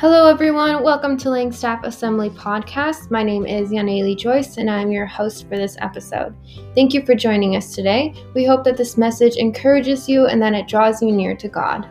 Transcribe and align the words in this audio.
Hello, 0.00 0.26
everyone. 0.28 0.82
Welcome 0.82 1.18
to 1.18 1.28
Langstaff 1.28 1.84
Assembly 1.84 2.30
Podcast. 2.30 3.10
My 3.10 3.22
name 3.22 3.44
is 3.44 3.68
Yaneli 3.68 4.16
Joyce, 4.16 4.56
and 4.56 4.70
I'm 4.70 4.90
your 4.90 5.04
host 5.04 5.46
for 5.46 5.58
this 5.58 5.76
episode. 5.78 6.34
Thank 6.74 6.94
you 6.94 7.04
for 7.04 7.14
joining 7.14 7.54
us 7.54 7.74
today. 7.74 8.14
We 8.34 8.46
hope 8.46 8.64
that 8.64 8.78
this 8.78 8.96
message 8.96 9.36
encourages 9.36 10.08
you 10.08 10.24
and 10.24 10.40
that 10.40 10.54
it 10.54 10.66
draws 10.66 11.02
you 11.02 11.12
near 11.12 11.36
to 11.36 11.48
God. 11.48 11.84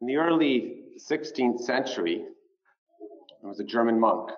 In 0.00 0.06
the 0.06 0.14
early 0.14 0.84
16th 1.10 1.58
century, 1.58 2.22
there 3.40 3.48
was 3.48 3.58
a 3.58 3.64
German 3.64 3.98
monk. 3.98 4.30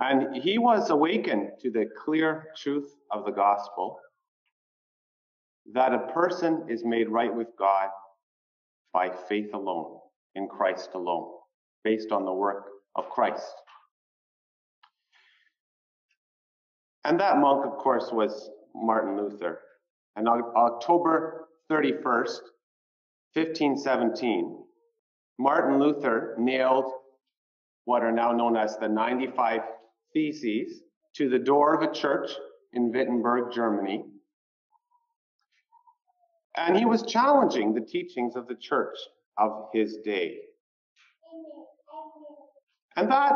And 0.00 0.34
he 0.34 0.58
was 0.58 0.90
awakened 0.90 1.50
to 1.60 1.70
the 1.70 1.86
clear 2.04 2.48
truth 2.56 2.92
of 3.12 3.24
the 3.24 3.30
gospel 3.30 4.00
that 5.74 5.94
a 5.94 6.12
person 6.12 6.66
is 6.68 6.84
made 6.84 7.08
right 7.08 7.34
with 7.34 7.48
God 7.58 7.88
by 8.92 9.10
faith 9.28 9.54
alone, 9.54 9.98
in 10.34 10.48
Christ 10.48 10.90
alone, 10.94 11.30
based 11.84 12.12
on 12.12 12.24
the 12.24 12.32
work 12.32 12.64
of 12.96 13.08
Christ. 13.10 13.52
And 17.04 17.18
that 17.20 17.38
monk, 17.38 17.64
of 17.64 17.78
course, 17.78 18.10
was 18.12 18.50
Martin 18.74 19.16
Luther. 19.16 19.60
And 20.16 20.28
on 20.28 20.42
October 20.56 21.48
31st, 21.70 22.40
1517, 23.34 24.64
Martin 25.38 25.78
Luther 25.78 26.34
nailed 26.38 26.92
what 27.84 28.02
are 28.02 28.12
now 28.12 28.32
known 28.32 28.56
as 28.56 28.76
the 28.76 28.88
95 28.88 29.60
Theses 30.12 30.82
to 31.14 31.28
the 31.28 31.38
door 31.38 31.74
of 31.74 31.88
a 31.88 31.94
church 31.94 32.30
in 32.72 32.90
Wittenberg, 32.92 33.52
Germany, 33.52 34.04
and 36.56 36.76
he 36.76 36.84
was 36.84 37.02
challenging 37.02 37.74
the 37.74 37.80
teachings 37.80 38.36
of 38.36 38.46
the 38.48 38.54
church 38.54 38.96
of 39.38 39.68
his 39.72 39.98
day. 40.04 40.38
And 42.96 43.10
that 43.10 43.34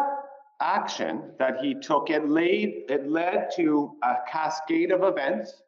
action 0.61 1.33
that 1.39 1.59
he 1.63 1.75
took, 1.75 2.11
it, 2.11 2.29
laid, 2.29 2.85
it 2.89 3.09
led 3.09 3.51
to 3.57 3.97
a 4.03 4.17
cascade 4.29 4.91
of 4.91 5.03
events 5.05 5.63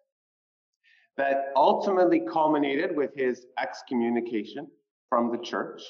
that 1.17 1.47
ultimately 1.57 2.21
culminated 2.21 2.95
with 2.95 3.15
his 3.15 3.47
excommunication 3.59 4.69
from 5.09 5.31
the 5.31 5.39
church. 5.39 5.83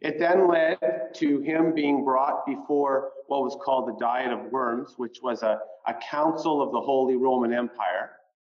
It 0.00 0.18
then 0.18 0.46
led 0.46 0.78
to 1.14 1.40
him 1.40 1.74
being 1.74 2.04
brought 2.04 2.46
before 2.46 3.10
what 3.26 3.42
was 3.42 3.56
called 3.64 3.88
the 3.88 3.98
Diet 3.98 4.32
of 4.32 4.52
Worms, 4.52 4.94
which 4.96 5.18
was 5.22 5.42
a, 5.42 5.60
a 5.86 5.94
council 5.94 6.62
of 6.62 6.70
the 6.72 6.80
Holy 6.80 7.16
Roman 7.16 7.52
Empire, 7.52 8.12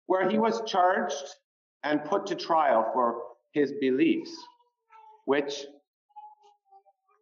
where 0.07 0.29
he 0.29 0.39
was 0.39 0.63
charged 0.67 1.37
and 1.85 2.05
put 2.05 2.27
to 2.27 2.35
trial 2.35 2.91
for 2.93 3.23
his 3.53 3.73
beliefs, 3.81 4.31
which 5.25 5.65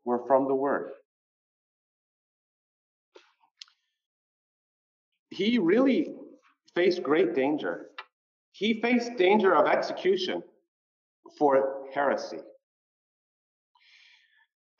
were 0.04 0.26
from 0.26 0.46
the 0.46 0.54
Word. 0.54 0.90
He 5.30 5.58
really 5.58 6.14
faced 6.74 7.02
great 7.02 7.34
danger. 7.34 7.86
He 8.52 8.80
faced 8.80 9.16
danger 9.16 9.54
of 9.54 9.66
execution 9.66 10.42
for 11.38 11.84
heresy. 11.92 12.38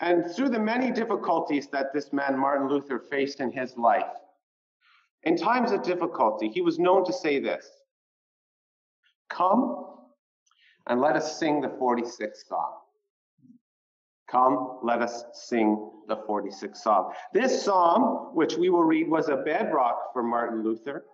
And 0.01 0.31
through 0.35 0.51
the 0.51 0.59
many 0.59 0.91
difficulties 0.91 1.69
that 1.73 1.93
this 1.93 2.13
man, 2.13 2.39
Martin 2.39 2.69
Luther, 2.69 2.99
faced 2.99 3.41
in 3.41 3.51
his 3.51 3.77
life, 3.77 4.13
in 5.23 5.37
times 5.37 5.73
of 5.73 5.83
difficulty, 5.83 6.49
he 6.49 6.61
was 6.61 6.79
known 6.79 7.05
to 7.05 7.13
say 7.13 7.39
this 7.41 7.69
Come 9.29 9.87
and 10.87 11.01
let 11.01 11.17
us 11.17 11.39
sing 11.39 11.61
the 11.61 11.69
46th 11.69 12.47
Psalm. 12.49 12.73
Come, 14.31 14.81
let 14.83 15.03
us 15.03 15.25
sing 15.33 15.91
the 16.09 16.17
46th 16.17 16.77
Psalm. 16.77 17.13
This 17.33 17.63
psalm, 17.63 18.35
which 18.35 18.57
we 18.57 18.71
will 18.71 18.85
read, 18.85 19.09
was 19.09 19.29
a 19.29 19.37
bedrock 19.37 20.13
for 20.13 20.23
Martin 20.23 20.63
Luther. 20.63 21.05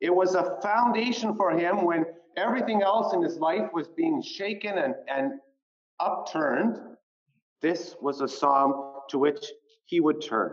It 0.00 0.14
was 0.14 0.34
a 0.34 0.58
foundation 0.62 1.34
for 1.34 1.50
him 1.50 1.84
when 1.84 2.04
everything 2.36 2.82
else 2.82 3.14
in 3.14 3.22
his 3.22 3.38
life 3.38 3.70
was 3.72 3.88
being 3.88 4.22
shaken 4.22 4.78
and, 4.78 4.94
and 5.08 5.32
upturned. 6.00 6.78
This 7.60 7.96
was 8.00 8.20
a 8.20 8.28
psalm 8.28 8.94
to 9.10 9.18
which 9.18 9.44
he 9.86 10.00
would 10.00 10.20
turn. 10.20 10.52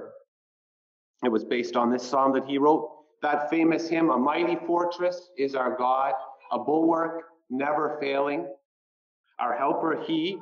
It 1.24 1.30
was 1.30 1.44
based 1.44 1.76
on 1.76 1.92
this 1.92 2.04
psalm 2.04 2.34
that 2.34 2.46
he 2.46 2.58
wrote 2.58 2.90
that 3.22 3.50
famous 3.50 3.88
hymn, 3.88 4.10
A 4.10 4.18
Mighty 4.18 4.58
Fortress 4.66 5.30
is 5.38 5.54
Our 5.54 5.78
God, 5.78 6.14
a 6.52 6.60
bulwark 6.60 7.24
never 7.50 7.98
failing. 8.00 8.48
Our 9.40 9.58
helper, 9.58 10.04
he, 10.06 10.38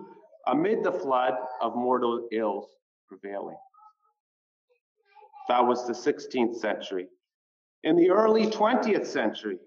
amid 0.47 0.83
the 0.83 0.91
flood 0.91 1.33
of 1.61 1.75
mortal 1.75 2.27
ills 2.31 2.67
prevailing. 3.07 3.57
That 5.47 5.65
was 5.65 5.87
the 5.87 5.93
16th 5.93 6.55
century. 6.55 7.07
In 7.83 7.95
the 7.95 8.09
early 8.09 8.47
20th 8.47 9.05
century, 9.05 9.57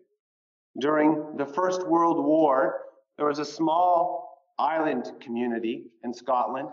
during 0.78 1.36
the 1.36 1.46
First 1.46 1.86
World 1.86 2.24
War, 2.24 2.76
there 3.16 3.26
was 3.26 3.38
a 3.38 3.44
small 3.44 4.38
island 4.58 5.10
community 5.20 5.86
in 6.04 6.14
Scotland. 6.14 6.68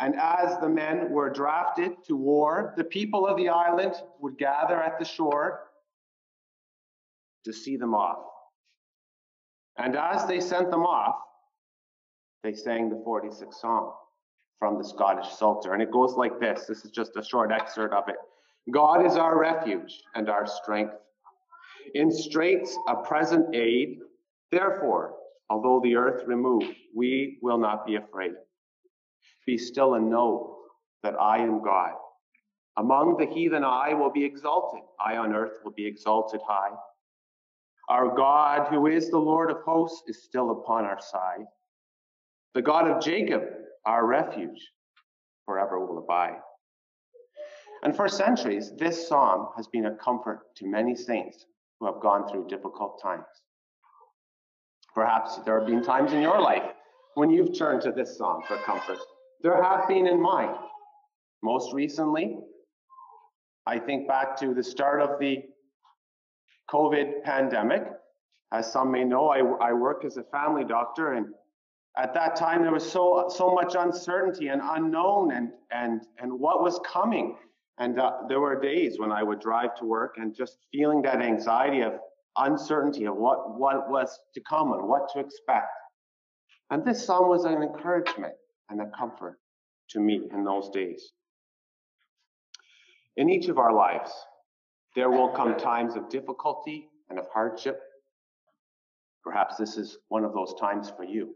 And 0.00 0.14
as 0.16 0.58
the 0.58 0.68
men 0.68 1.10
were 1.10 1.30
drafted 1.30 1.92
to 2.08 2.16
war, 2.16 2.74
the 2.76 2.84
people 2.84 3.26
of 3.26 3.36
the 3.36 3.48
island 3.48 3.94
would 4.20 4.36
gather 4.38 4.80
at 4.82 4.98
the 4.98 5.04
shore 5.04 5.60
to 7.44 7.52
see 7.52 7.76
them 7.76 7.94
off. 7.94 8.18
And 9.78 9.96
as 9.96 10.26
they 10.26 10.40
sent 10.40 10.70
them 10.70 10.82
off, 10.82 11.16
they 12.42 12.54
sang 12.54 12.88
the 12.88 12.96
46th 12.96 13.54
Psalm 13.54 13.92
from 14.58 14.78
the 14.78 14.84
Scottish 14.84 15.28
Psalter. 15.34 15.74
And 15.74 15.82
it 15.82 15.90
goes 15.90 16.14
like 16.14 16.40
this 16.40 16.66
this 16.66 16.84
is 16.84 16.90
just 16.90 17.16
a 17.16 17.24
short 17.24 17.52
excerpt 17.52 17.94
of 17.94 18.08
it 18.08 18.16
God 18.72 19.06
is 19.06 19.16
our 19.16 19.38
refuge 19.38 20.02
and 20.14 20.28
our 20.28 20.46
strength. 20.46 20.94
In 21.94 22.10
straits, 22.10 22.76
a 22.88 22.96
present 22.96 23.54
aid. 23.54 24.00
Therefore, 24.50 25.14
although 25.50 25.80
the 25.82 25.94
earth 25.94 26.24
remove, 26.26 26.64
we 26.94 27.38
will 27.42 27.58
not 27.58 27.86
be 27.86 27.96
afraid. 27.96 28.32
Be 29.46 29.56
still 29.56 29.94
and 29.94 30.10
know 30.10 30.56
that 31.04 31.14
I 31.20 31.38
am 31.38 31.62
God. 31.62 31.92
Among 32.76 33.16
the 33.16 33.26
heathen, 33.26 33.62
I 33.64 33.94
will 33.94 34.10
be 34.10 34.24
exalted. 34.24 34.80
I 35.00 35.16
on 35.16 35.32
earth 35.32 35.58
will 35.64 35.72
be 35.72 35.86
exalted 35.86 36.40
high. 36.46 36.74
Our 37.88 38.14
God, 38.16 38.68
who 38.68 38.86
is 38.86 39.10
the 39.10 39.18
Lord 39.18 39.50
of 39.50 39.58
hosts, 39.64 40.02
is 40.08 40.24
still 40.24 40.50
upon 40.50 40.84
our 40.84 41.00
side. 41.00 41.46
The 42.54 42.62
God 42.62 42.88
of 42.88 43.02
Jacob, 43.02 43.42
our 43.84 44.06
refuge, 44.06 44.60
forever 45.44 45.78
will 45.78 45.98
abide. 45.98 46.38
And 47.82 47.94
for 47.94 48.08
centuries, 48.08 48.72
this 48.76 49.06
psalm 49.06 49.48
has 49.56 49.68
been 49.68 49.86
a 49.86 49.94
comfort 49.96 50.40
to 50.56 50.66
many 50.66 50.96
saints 50.96 51.46
who 51.78 51.86
have 51.86 52.00
gone 52.00 52.28
through 52.28 52.48
difficult 52.48 53.00
times. 53.00 53.24
Perhaps 54.94 55.36
there 55.44 55.58
have 55.58 55.68
been 55.68 55.82
times 55.82 56.12
in 56.12 56.22
your 56.22 56.40
life 56.40 56.72
when 57.14 57.30
you've 57.30 57.56
turned 57.56 57.82
to 57.82 57.92
this 57.92 58.16
psalm 58.16 58.42
for 58.48 58.56
comfort. 58.58 58.98
There 59.42 59.62
have 59.62 59.86
been 59.86 60.06
in 60.06 60.20
mine. 60.20 60.54
Most 61.42 61.72
recently, 61.72 62.38
I 63.66 63.78
think 63.78 64.08
back 64.08 64.36
to 64.40 64.54
the 64.54 64.64
start 64.64 65.00
of 65.02 65.20
the 65.20 65.42
COVID 66.70 67.22
pandemic. 67.22 67.84
As 68.52 68.70
some 68.72 68.90
may 68.90 69.04
know, 69.04 69.28
I, 69.28 69.40
I 69.68 69.72
work 69.72 70.04
as 70.04 70.16
a 70.16 70.22
family 70.24 70.64
doctor, 70.64 71.14
and 71.14 71.26
at 71.96 72.14
that 72.14 72.36
time 72.36 72.62
there 72.62 72.72
was 72.72 72.88
so 72.88 73.26
so 73.28 73.52
much 73.52 73.74
uncertainty 73.78 74.48
and 74.48 74.60
unknown, 74.62 75.32
and 75.32 75.50
and 75.70 76.02
and 76.18 76.32
what 76.32 76.62
was 76.62 76.80
coming. 76.86 77.36
And 77.78 78.00
uh, 78.00 78.12
there 78.28 78.40
were 78.40 78.58
days 78.58 78.98
when 78.98 79.12
I 79.12 79.22
would 79.22 79.40
drive 79.40 79.74
to 79.76 79.84
work 79.84 80.14
and 80.16 80.34
just 80.34 80.58
feeling 80.72 81.02
that 81.02 81.20
anxiety 81.20 81.82
of 81.82 81.92
uncertainty 82.36 83.06
of 83.06 83.16
what 83.16 83.58
what 83.58 83.90
was 83.90 84.18
to 84.34 84.40
come 84.48 84.72
and 84.72 84.88
what 84.88 85.08
to 85.12 85.20
expect. 85.20 85.68
And 86.70 86.84
this 86.84 87.04
psalm 87.04 87.28
was 87.28 87.44
an 87.44 87.62
encouragement 87.62 88.34
and 88.70 88.80
a 88.80 88.86
comfort 88.96 89.38
to 89.90 90.00
me 90.00 90.28
in 90.32 90.44
those 90.44 90.70
days. 90.70 91.12
In 93.16 93.30
each 93.30 93.48
of 93.48 93.58
our 93.58 93.72
lives, 93.72 94.12
there 94.96 95.10
will 95.10 95.28
come 95.28 95.56
times 95.58 95.94
of 95.94 96.08
difficulty 96.08 96.88
and 97.10 97.18
of 97.18 97.26
hardship. 97.32 97.80
Perhaps 99.22 99.56
this 99.58 99.76
is 99.76 99.98
one 100.08 100.24
of 100.24 100.32
those 100.32 100.54
times 100.58 100.90
for 100.96 101.04
you. 101.04 101.34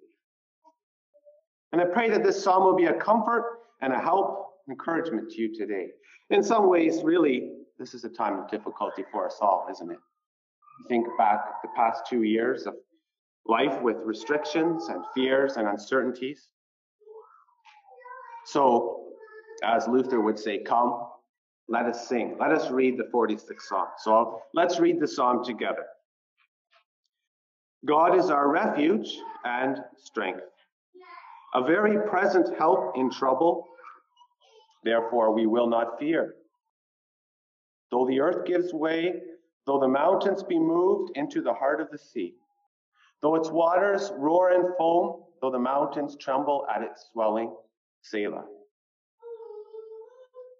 And 1.72 1.80
I 1.80 1.84
pray 1.84 2.08
that 2.08 2.24
this 2.24 2.42
psalm 2.42 2.64
will 2.64 2.74
be 2.74 2.86
a 2.86 2.94
comfort 2.94 3.60
and 3.82 3.92
a 3.92 3.98
help, 3.98 4.54
encouragement 4.68 5.30
to 5.30 5.42
you 5.42 5.54
today. 5.54 5.88
In 6.30 6.42
some 6.42 6.68
ways, 6.68 7.02
really, 7.04 7.50
this 7.78 7.92
is 7.92 8.04
a 8.04 8.08
time 8.08 8.38
of 8.38 8.50
difficulty 8.50 9.04
for 9.12 9.26
us 9.26 9.36
all, 9.40 9.66
isn't 9.70 9.90
it? 9.90 9.98
Think 10.88 11.06
back 11.18 11.60
the 11.62 11.68
past 11.76 12.04
two 12.08 12.22
years 12.22 12.66
of 12.66 12.74
life 13.46 13.80
with 13.82 13.96
restrictions 14.04 14.88
and 14.88 15.04
fears 15.14 15.56
and 15.58 15.68
uncertainties. 15.68 16.48
So, 18.46 19.08
as 19.62 19.86
Luther 19.86 20.20
would 20.20 20.38
say, 20.38 20.58
come, 20.58 21.09
let 21.70 21.86
us 21.86 22.08
sing. 22.08 22.36
Let 22.38 22.50
us 22.50 22.68
read 22.70 22.98
the 22.98 23.04
46th 23.14 23.62
Psalm. 23.68 23.86
So 23.98 24.42
let's 24.52 24.80
read 24.80 25.00
the 25.00 25.06
psalm 25.06 25.44
together. 25.44 25.86
God 27.86 28.18
is 28.18 28.28
our 28.28 28.50
refuge 28.50 29.16
and 29.44 29.78
strength, 29.96 30.42
a 31.54 31.62
very 31.62 31.96
present 32.08 32.58
help 32.58 32.92
in 32.96 33.08
trouble. 33.10 33.66
Therefore, 34.82 35.32
we 35.32 35.46
will 35.46 35.68
not 35.68 35.98
fear. 35.98 36.34
Though 37.92 38.06
the 38.06 38.20
earth 38.20 38.46
gives 38.46 38.74
way, 38.74 39.14
though 39.64 39.78
the 39.78 39.88
mountains 39.88 40.42
be 40.42 40.58
moved 40.58 41.12
into 41.14 41.40
the 41.40 41.54
heart 41.54 41.80
of 41.80 41.90
the 41.90 41.98
sea, 41.98 42.34
though 43.22 43.36
its 43.36 43.50
waters 43.50 44.10
roar 44.16 44.50
and 44.50 44.74
foam, 44.76 45.22
though 45.40 45.52
the 45.52 45.58
mountains 45.58 46.16
tremble 46.20 46.66
at 46.74 46.82
its 46.82 47.08
swelling, 47.12 47.54
Selah. 48.02 48.44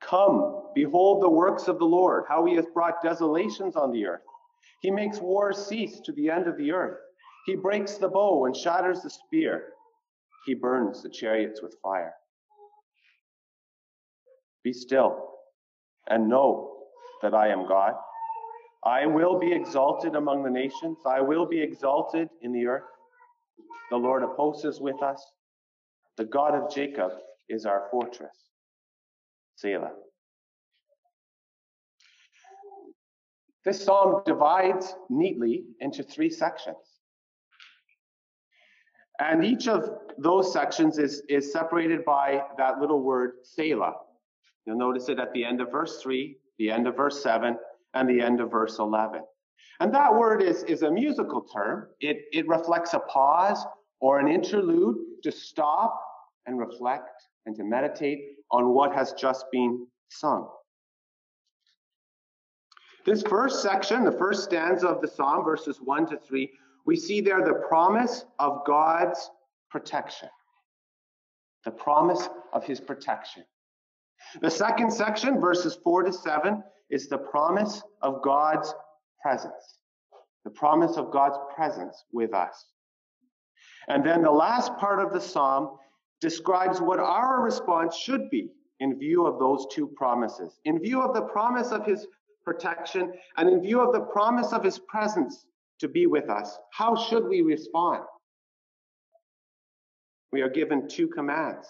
Come, 0.00 0.70
behold 0.74 1.22
the 1.22 1.28
works 1.28 1.68
of 1.68 1.78
the 1.78 1.84
Lord, 1.84 2.24
how 2.28 2.44
he 2.44 2.54
has 2.56 2.66
brought 2.72 3.02
desolations 3.02 3.76
on 3.76 3.92
the 3.92 4.06
earth. 4.06 4.22
He 4.80 4.90
makes 4.90 5.18
war 5.18 5.52
cease 5.52 6.00
to 6.04 6.12
the 6.12 6.30
end 6.30 6.46
of 6.46 6.56
the 6.56 6.72
earth. 6.72 6.98
He 7.46 7.56
breaks 7.56 7.94
the 7.94 8.08
bow 8.08 8.46
and 8.46 8.56
shatters 8.56 9.02
the 9.02 9.10
spear. 9.10 9.72
He 10.46 10.54
burns 10.54 11.02
the 11.02 11.10
chariots 11.10 11.62
with 11.62 11.76
fire. 11.82 12.14
Be 14.62 14.72
still 14.72 15.28
and 16.08 16.28
know 16.28 16.76
that 17.22 17.34
I 17.34 17.48
am 17.48 17.66
God. 17.66 17.94
I 18.84 19.06
will 19.06 19.38
be 19.38 19.52
exalted 19.52 20.14
among 20.14 20.44
the 20.44 20.50
nations. 20.50 20.98
I 21.06 21.20
will 21.20 21.46
be 21.46 21.60
exalted 21.60 22.28
in 22.42 22.52
the 22.52 22.66
earth. 22.66 22.84
The 23.90 23.96
Lord 23.96 24.22
of 24.22 24.30
hosts 24.30 24.64
is 24.64 24.80
with 24.80 25.02
us. 25.02 25.24
The 26.16 26.24
God 26.24 26.54
of 26.54 26.72
Jacob 26.72 27.10
is 27.48 27.66
our 27.66 27.88
fortress. 27.90 28.47
Selah. 29.58 29.90
This 33.64 33.84
psalm 33.84 34.22
divides 34.24 34.94
neatly 35.10 35.64
into 35.80 36.04
three 36.04 36.30
sections. 36.30 36.76
And 39.20 39.44
each 39.44 39.66
of 39.66 39.90
those 40.16 40.52
sections 40.52 40.98
is, 40.98 41.22
is 41.28 41.52
separated 41.52 42.04
by 42.04 42.42
that 42.56 42.78
little 42.78 43.02
word 43.02 43.32
Selah. 43.42 43.94
You'll 44.64 44.78
notice 44.78 45.08
it 45.08 45.18
at 45.18 45.32
the 45.32 45.44
end 45.44 45.60
of 45.60 45.72
verse 45.72 46.00
3, 46.02 46.36
the 46.58 46.70
end 46.70 46.86
of 46.86 46.96
verse 46.96 47.20
7, 47.20 47.58
and 47.94 48.08
the 48.08 48.20
end 48.20 48.40
of 48.40 48.52
verse 48.52 48.78
11. 48.78 49.22
And 49.80 49.92
that 49.92 50.14
word 50.14 50.40
is, 50.40 50.62
is 50.64 50.82
a 50.82 50.90
musical 50.90 51.40
term. 51.40 51.88
It, 52.00 52.18
it 52.32 52.46
reflects 52.46 52.94
a 52.94 53.00
pause 53.00 53.66
or 54.00 54.20
an 54.20 54.28
interlude 54.28 54.98
to 55.24 55.32
stop 55.32 56.00
and 56.46 56.58
reflect 56.60 57.10
and 57.48 57.56
to 57.56 57.64
meditate 57.64 58.36
on 58.50 58.74
what 58.74 58.94
has 58.94 59.14
just 59.14 59.46
been 59.50 59.86
sung. 60.10 60.46
This 63.06 63.22
first 63.22 63.62
section, 63.62 64.04
the 64.04 64.12
first 64.12 64.44
stanza 64.44 64.86
of 64.86 65.00
the 65.00 65.08
psalm, 65.08 65.44
verses 65.46 65.78
1 65.82 66.10
to 66.10 66.18
3, 66.18 66.50
we 66.84 66.94
see 66.94 67.22
there 67.22 67.42
the 67.42 67.64
promise 67.66 68.26
of 68.38 68.66
God's 68.66 69.30
protection. 69.70 70.28
The 71.64 71.70
promise 71.70 72.28
of 72.52 72.64
his 72.64 72.80
protection. 72.80 73.44
The 74.42 74.50
second 74.50 74.92
section, 74.92 75.40
verses 75.40 75.78
4 75.82 76.02
to 76.02 76.12
7, 76.12 76.62
is 76.90 77.08
the 77.08 77.16
promise 77.16 77.82
of 78.02 78.22
God's 78.22 78.74
presence. 79.22 79.78
The 80.44 80.50
promise 80.50 80.98
of 80.98 81.10
God's 81.10 81.38
presence 81.56 82.04
with 82.12 82.34
us. 82.34 82.66
And 83.88 84.04
then 84.04 84.20
the 84.20 84.30
last 84.30 84.76
part 84.76 84.98
of 85.00 85.14
the 85.14 85.20
psalm 85.20 85.78
describes 86.20 86.80
what 86.80 86.98
our 86.98 87.42
response 87.42 87.96
should 87.96 88.28
be 88.30 88.50
in 88.80 88.98
view 88.98 89.26
of 89.26 89.38
those 89.38 89.66
two 89.72 89.86
promises. 89.88 90.58
In 90.64 90.80
view 90.80 91.00
of 91.02 91.14
the 91.14 91.22
promise 91.22 91.70
of 91.70 91.84
his 91.84 92.06
protection 92.44 93.12
and 93.36 93.48
in 93.48 93.60
view 93.60 93.80
of 93.80 93.92
the 93.92 94.00
promise 94.00 94.52
of 94.52 94.64
his 94.64 94.78
presence 94.78 95.46
to 95.80 95.88
be 95.88 96.06
with 96.06 96.28
us, 96.28 96.58
how 96.72 96.96
should 96.96 97.26
we 97.28 97.42
respond? 97.42 98.04
We 100.32 100.42
are 100.42 100.48
given 100.48 100.88
two 100.88 101.08
commands 101.08 101.66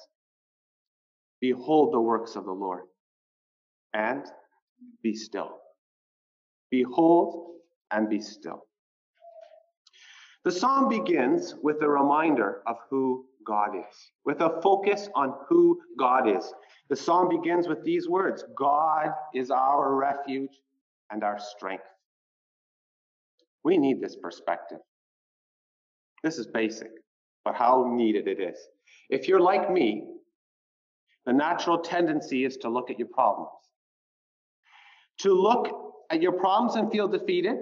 Behold 1.40 1.94
the 1.94 2.00
works 2.00 2.34
of 2.34 2.44
the 2.44 2.52
Lord 2.52 2.82
and 3.94 4.24
be 5.02 5.14
still. 5.14 5.58
Behold 6.70 7.54
and 7.90 8.08
be 8.08 8.20
still. 8.20 8.64
The 10.44 10.50
psalm 10.52 10.88
begins 10.88 11.54
with 11.62 11.82
a 11.82 11.88
reminder 11.88 12.62
of 12.66 12.76
who 12.90 13.26
God 13.46 13.70
is, 13.76 14.10
with 14.24 14.40
a 14.40 14.60
focus 14.62 15.08
on 15.14 15.34
who 15.48 15.80
God 15.98 16.28
is. 16.28 16.52
The 16.88 16.96
psalm 16.96 17.28
begins 17.28 17.68
with 17.68 17.84
these 17.84 18.08
words 18.08 18.44
God 18.56 19.10
is 19.34 19.50
our 19.50 19.94
refuge 19.94 20.60
and 21.10 21.24
our 21.24 21.38
strength. 21.38 21.84
We 23.64 23.76
need 23.76 24.00
this 24.00 24.16
perspective. 24.16 24.78
This 26.22 26.38
is 26.38 26.46
basic, 26.46 26.90
but 27.44 27.54
how 27.54 27.92
needed 27.94 28.26
it 28.28 28.40
is. 28.40 28.58
If 29.10 29.28
you're 29.28 29.40
like 29.40 29.70
me, 29.70 30.04
the 31.26 31.32
natural 31.32 31.78
tendency 31.78 32.44
is 32.44 32.56
to 32.58 32.70
look 32.70 32.90
at 32.90 32.98
your 32.98 33.08
problems, 33.08 33.50
to 35.18 35.32
look 35.32 35.68
at 36.10 36.22
your 36.22 36.32
problems 36.32 36.76
and 36.76 36.90
feel 36.90 37.08
defeated, 37.08 37.56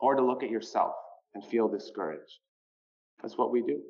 or 0.00 0.14
to 0.14 0.22
look 0.22 0.42
at 0.42 0.50
yourself 0.50 0.92
and 1.34 1.44
feel 1.44 1.68
discouraged. 1.68 2.38
That's 3.22 3.36
what 3.36 3.50
we 3.50 3.62
do. 3.62 3.80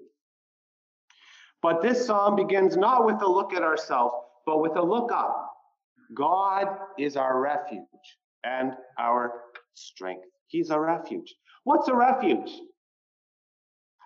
But 1.62 1.82
this 1.82 2.06
psalm 2.06 2.36
begins 2.36 2.76
not 2.76 3.04
with 3.04 3.20
a 3.22 3.26
look 3.26 3.52
at 3.52 3.62
ourselves, 3.62 4.14
but 4.46 4.60
with 4.60 4.76
a 4.76 4.82
look 4.82 5.10
up. 5.12 5.50
God 6.14 6.68
is 6.98 7.16
our 7.16 7.40
refuge 7.40 7.82
and 8.44 8.72
our 8.98 9.32
strength. 9.74 10.26
He's 10.46 10.70
a 10.70 10.78
refuge. 10.78 11.34
What's 11.64 11.88
a 11.88 11.94
refuge? 11.94 12.50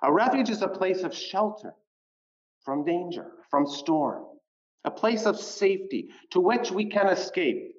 A 0.03 0.13
refuge 0.13 0.51
is 0.51 0.63
a 0.63 0.69
place 0.69 1.03
of 1.03 1.15
shelter 1.15 1.75
from 2.65 2.85
danger, 2.85 3.27
from 3.51 3.67
storm, 3.67 4.25
a 4.85 4.91
place 4.91 5.27
of 5.27 5.39
safety 5.39 6.09
to 6.31 6.41
which 6.41 6.73
we 6.73 6.87
can 6.87 7.09
escape. 7.09 7.73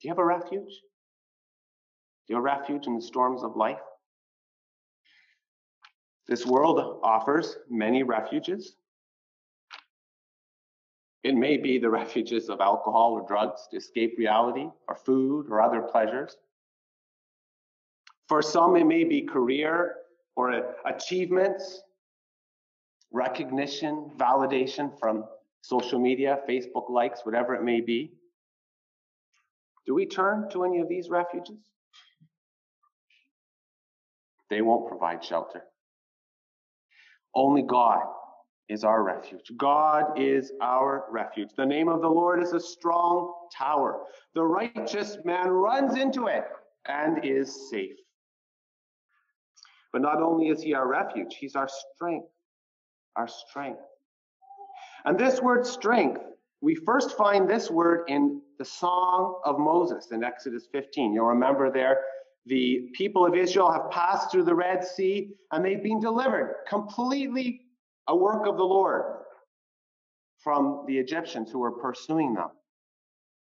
Do 0.00 0.08
you 0.08 0.10
have 0.10 0.18
a 0.18 0.24
refuge? 0.24 0.52
Do 2.28 2.34
you 2.34 2.36
have 2.36 2.42
a 2.42 2.42
refuge 2.42 2.86
in 2.86 2.94
the 2.94 3.02
storms 3.02 3.42
of 3.42 3.56
life? 3.56 3.80
This 6.28 6.44
world 6.44 7.00
offers 7.02 7.56
many 7.70 8.02
refuges. 8.02 8.76
It 11.22 11.34
may 11.34 11.56
be 11.56 11.78
the 11.78 11.90
refuges 12.00 12.48
of 12.48 12.60
alcohol 12.60 13.12
or 13.12 13.26
drugs 13.26 13.68
to 13.70 13.76
escape 13.76 14.16
reality, 14.18 14.68
or 14.88 14.96
food 14.96 15.46
or 15.50 15.60
other 15.60 15.82
pleasures. 15.82 16.36
For 18.28 18.42
some, 18.42 18.76
it 18.76 18.86
may 18.86 19.04
be 19.04 19.22
career 19.22 19.96
or 20.34 20.74
achievements, 20.84 21.82
recognition, 23.12 24.10
validation 24.16 24.98
from 24.98 25.24
social 25.62 25.98
media, 25.98 26.40
Facebook 26.48 26.90
likes, 26.90 27.24
whatever 27.24 27.54
it 27.54 27.62
may 27.62 27.80
be. 27.80 28.12
Do 29.86 29.94
we 29.94 30.06
turn 30.06 30.48
to 30.50 30.64
any 30.64 30.80
of 30.80 30.88
these 30.88 31.08
refuges? 31.08 31.58
They 34.50 34.60
won't 34.60 34.88
provide 34.88 35.24
shelter. 35.24 35.62
Only 37.34 37.62
God 37.62 38.02
is 38.68 38.84
our 38.84 39.02
refuge. 39.02 39.52
God 39.56 40.18
is 40.18 40.52
our 40.60 41.04
refuge. 41.10 41.50
The 41.56 41.66
name 41.66 41.88
of 41.88 42.00
the 42.00 42.08
Lord 42.08 42.42
is 42.42 42.52
a 42.52 42.60
strong 42.60 43.32
tower. 43.56 44.00
The 44.34 44.42
righteous 44.42 45.18
man 45.24 45.48
runs 45.48 45.96
into 45.96 46.26
it 46.26 46.44
and 46.88 47.24
is 47.24 47.70
safe. 47.70 47.96
But 49.92 50.02
not 50.02 50.20
only 50.20 50.48
is 50.48 50.62
he 50.62 50.74
our 50.74 50.88
refuge, 50.88 51.36
he's 51.38 51.54
our 51.54 51.68
strength. 51.94 52.26
Our 53.14 53.28
strength. 53.28 53.80
And 55.04 55.16
this 55.16 55.40
word 55.40 55.64
strength, 55.64 56.20
we 56.60 56.74
first 56.74 57.16
find 57.16 57.48
this 57.48 57.70
word 57.70 58.04
in 58.08 58.42
the 58.58 58.64
Song 58.64 59.40
of 59.44 59.58
Moses 59.58 60.08
in 60.10 60.24
Exodus 60.24 60.66
15. 60.72 61.12
You'll 61.12 61.26
remember 61.26 61.70
there 61.70 62.00
the 62.46 62.90
people 62.94 63.26
of 63.26 63.34
Israel 63.34 63.72
have 63.72 63.90
passed 63.90 64.30
through 64.30 64.44
the 64.44 64.54
Red 64.54 64.84
Sea 64.84 65.30
and 65.50 65.64
they've 65.64 65.82
been 65.82 66.00
delivered 66.00 66.56
completely 66.68 67.62
a 68.08 68.16
work 68.16 68.46
of 68.46 68.56
the 68.56 68.64
Lord 68.64 69.02
from 70.38 70.84
the 70.86 70.96
Egyptians 70.96 71.50
who 71.50 71.58
were 71.58 71.72
pursuing 71.72 72.34
them. 72.34 72.50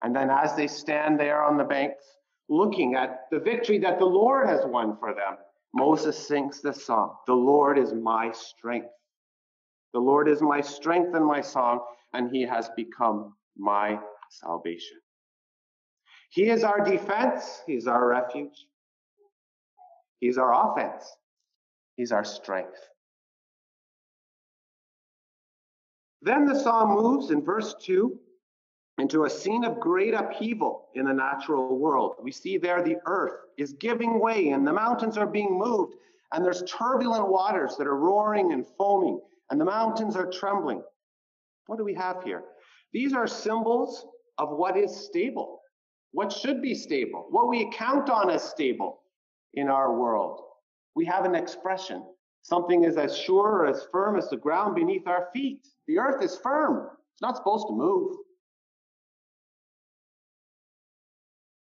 And 0.03 0.17
then 0.17 0.31
as 0.31 0.57
they 0.57 0.67
stand 0.67 1.21
there 1.21 1.45
on 1.45 1.59
the 1.59 1.65
banks 1.65 2.03
looking 2.49 2.95
at 2.95 3.27
the 3.31 3.39
victory 3.39 3.79
that 3.79 3.99
the 3.99 4.07
Lord 4.07 4.49
has 4.49 4.65
won 4.65 4.97
for 4.99 5.15
them, 5.15 5.37
Moses 5.75 6.17
sings 6.17 6.63
this 6.63 6.87
song 6.87 7.17
The 7.27 7.35
Lord 7.35 7.79
is 7.79 7.93
my 7.93 8.33
strength. 8.33 8.89
The 9.93 10.01
Lord 10.01 10.29
is 10.29 10.41
my 10.41 10.61
strength 10.61 11.15
and 11.15 11.27
my 11.27 11.41
song, 11.41 11.81
and 12.15 12.35
he 12.35 12.43
has 12.43 12.71
become 12.77 13.35
my 13.57 13.99
salvation. 14.31 14.99
He 16.31 16.49
is 16.49 16.65
our 16.65 16.81
defense, 16.81 17.63
he's 17.67 17.87
our 17.87 18.09
refuge, 18.09 18.67
he's 20.25 20.39
our 20.39 20.73
offense, 20.73 21.05
he's 21.97 22.11
our 22.11 22.25
strength. 22.25 22.81
Then 26.23 26.47
the 26.47 26.59
psalm 26.59 26.95
moves 26.95 27.31
in 27.31 27.45
verse 27.45 27.75
2 27.83 28.19
into 28.97 29.25
a 29.25 29.31
scene 29.31 29.65
of 29.65 29.79
great 29.79 30.15
upheaval 30.15 30.89
in 30.95 31.05
the 31.05 31.13
natural 31.13 31.79
world. 31.79 32.15
We 32.23 32.33
see 32.33 32.57
there 32.57 32.83
the 32.83 32.97
earth 33.05 33.41
is 33.59 33.75
giving 33.75 34.19
way 34.19 34.49
and 34.49 34.67
the 34.67 34.73
mountains 34.73 35.19
are 35.19 35.27
being 35.27 35.59
moved, 35.59 35.97
and 36.33 36.43
there's 36.43 36.63
turbulent 36.63 37.29
waters 37.29 37.77
that 37.77 37.87
are 37.87 37.99
roaring 37.99 38.53
and 38.53 38.65
foaming, 38.79 39.21
and 39.51 39.61
the 39.61 39.67
mountains 39.67 40.17
are 40.17 40.31
trembling. 40.31 40.83
What 41.67 41.77
do 41.77 41.85
we 41.85 41.95
have 41.95 42.23
here? 42.25 42.45
These 42.95 43.13
are 43.13 43.27
symbols 43.27 44.07
of 44.39 44.57
what 44.57 44.79
is 44.79 45.05
stable, 45.05 45.61
what 46.13 46.33
should 46.33 46.63
be 46.63 46.75
stable, 46.75 47.27
what 47.29 47.51
we 47.51 47.71
count 47.73 48.09
on 48.09 48.31
as 48.31 48.43
stable 48.43 49.01
in 49.57 49.69
our 49.69 49.97
world. 49.99 50.41
We 50.95 51.05
have 51.07 51.25
an 51.25 51.35
expression. 51.35 52.05
Something 52.43 52.85
is 52.85 52.97
as 52.97 53.17
sure 53.17 53.63
or 53.63 53.67
as 53.67 53.87
firm 53.91 54.17
as 54.17 54.29
the 54.29 54.37
ground 54.37 54.75
beneath 54.75 55.07
our 55.07 55.29
feet. 55.33 55.67
The 55.87 55.99
earth 55.99 56.23
is 56.23 56.39
firm. 56.43 56.89
It's 57.13 57.23
not 57.23 57.37
supposed 57.37 57.67
to 57.69 57.75
move. 57.75 58.17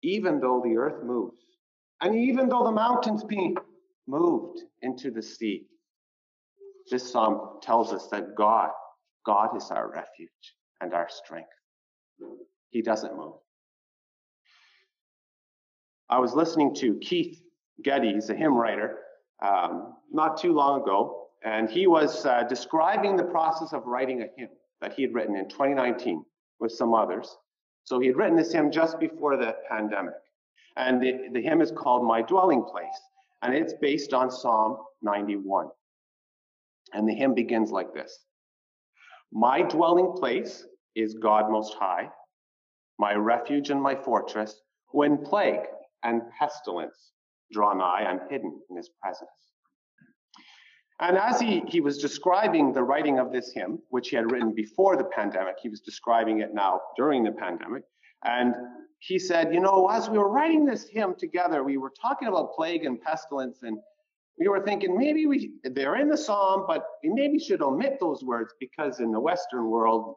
even 0.02 0.40
though 0.40 0.60
the 0.64 0.76
earth 0.76 1.02
moves, 1.04 1.38
and 2.00 2.14
even 2.14 2.48
though 2.48 2.64
the 2.64 2.72
mountains 2.72 3.24
be 3.24 3.56
moved 4.06 4.60
into 4.82 5.10
the 5.10 5.22
sea. 5.22 5.66
This 6.90 7.10
psalm 7.10 7.60
tells 7.62 7.92
us 7.92 8.08
that 8.10 8.34
God, 8.36 8.70
God 9.24 9.56
is 9.56 9.70
our 9.70 9.90
refuge 9.90 10.56
and 10.80 10.92
our 10.92 11.08
strength. 11.08 11.48
He 12.70 12.82
doesn't 12.82 13.16
move. 13.16 13.34
I 16.10 16.18
was 16.18 16.34
listening 16.34 16.74
to 16.76 16.98
Keith 16.98 17.40
Getty, 17.82 18.14
he's 18.14 18.30
a 18.30 18.34
hymn 18.34 18.54
writer, 18.54 18.98
um, 19.42 19.94
not 20.10 20.36
too 20.40 20.52
long 20.52 20.82
ago, 20.82 21.28
and 21.44 21.68
he 21.70 21.86
was 21.86 22.24
uh, 22.26 22.44
describing 22.48 23.16
the 23.16 23.24
process 23.24 23.72
of 23.72 23.86
writing 23.86 24.22
a 24.22 24.26
hymn 24.36 24.48
that 24.80 24.92
he 24.92 25.02
had 25.02 25.14
written 25.14 25.36
in 25.36 25.48
2019 25.48 26.24
with 26.60 26.72
some 26.72 26.92
others. 26.92 27.36
So 27.84 27.98
he 27.98 28.08
had 28.08 28.16
written 28.16 28.36
this 28.36 28.52
hymn 28.52 28.70
just 28.70 29.00
before 29.00 29.36
the 29.36 29.56
pandemic. 29.68 30.14
And 30.76 31.00
the, 31.00 31.28
the 31.32 31.40
hymn 31.40 31.60
is 31.60 31.72
called 31.72 32.06
My 32.06 32.22
Dwelling 32.22 32.64
Place. 32.64 33.00
And 33.42 33.54
it's 33.54 33.74
based 33.80 34.12
on 34.12 34.30
Psalm 34.30 34.78
91. 35.02 35.68
And 36.92 37.08
the 37.08 37.14
hymn 37.14 37.34
begins 37.34 37.70
like 37.70 37.92
this 37.92 38.18
My 39.32 39.62
dwelling 39.62 40.12
place 40.16 40.66
is 40.94 41.14
God 41.14 41.50
Most 41.50 41.74
High, 41.74 42.08
my 42.98 43.14
refuge 43.14 43.70
and 43.70 43.82
my 43.82 43.94
fortress. 43.94 44.60
When 44.90 45.24
plague 45.24 45.66
and 46.02 46.22
pestilence 46.38 47.11
draw 47.52 47.72
nigh, 47.74 48.06
I'm 48.08 48.20
hidden 48.30 48.58
in 48.70 48.76
his 48.76 48.90
presence. 49.02 49.30
And 51.00 51.16
as 51.16 51.40
he, 51.40 51.62
he 51.66 51.80
was 51.80 51.98
describing 51.98 52.72
the 52.72 52.82
writing 52.82 53.18
of 53.18 53.32
this 53.32 53.52
hymn, 53.52 53.80
which 53.88 54.10
he 54.10 54.16
had 54.16 54.30
written 54.30 54.54
before 54.54 54.96
the 54.96 55.04
pandemic, 55.04 55.56
he 55.60 55.68
was 55.68 55.80
describing 55.80 56.40
it 56.40 56.54
now 56.54 56.80
during 56.96 57.24
the 57.24 57.32
pandemic. 57.32 57.82
And 58.24 58.54
he 59.00 59.18
said, 59.18 59.52
You 59.52 59.60
know, 59.60 59.88
as 59.88 60.08
we 60.08 60.18
were 60.18 60.30
writing 60.30 60.64
this 60.64 60.86
hymn 60.88 61.16
together, 61.18 61.64
we 61.64 61.76
were 61.76 61.92
talking 62.00 62.28
about 62.28 62.54
plague 62.54 62.84
and 62.84 63.00
pestilence, 63.00 63.62
and 63.62 63.78
we 64.38 64.46
were 64.48 64.60
thinking 64.64 64.96
maybe 64.96 65.26
we, 65.26 65.54
they're 65.64 65.96
in 65.96 66.08
the 66.08 66.16
psalm, 66.16 66.66
but 66.68 66.84
we 67.02 67.10
maybe 67.10 67.38
should 67.38 67.62
omit 67.62 67.98
those 67.98 68.22
words 68.22 68.54
because 68.60 69.00
in 69.00 69.10
the 69.10 69.20
Western 69.20 69.68
world, 69.68 70.14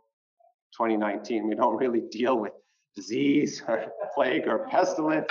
2019, 0.77 1.47
we 1.47 1.55
don't 1.55 1.77
really 1.77 2.03
deal 2.11 2.37
with 2.37 2.53
disease 2.95 3.63
or 3.67 3.85
plague 4.13 4.47
or 4.47 4.67
pestilence. 4.69 5.27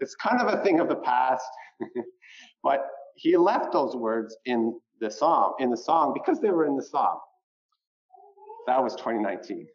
It's 0.00 0.14
kind 0.16 0.40
of 0.40 0.52
a 0.52 0.62
thing 0.62 0.80
of 0.80 0.88
the 0.88 0.96
past. 0.96 1.46
but 2.62 2.86
he 3.16 3.36
left 3.36 3.72
those 3.72 3.94
words 3.94 4.36
in 4.44 4.78
the 5.00 5.10
psalm, 5.10 5.54
in 5.58 5.70
the 5.70 5.76
song, 5.76 6.12
because 6.14 6.40
they 6.40 6.50
were 6.50 6.66
in 6.66 6.76
the 6.76 6.82
psalm. 6.82 7.18
That 8.66 8.82
was 8.82 8.94
2019. 8.96 9.66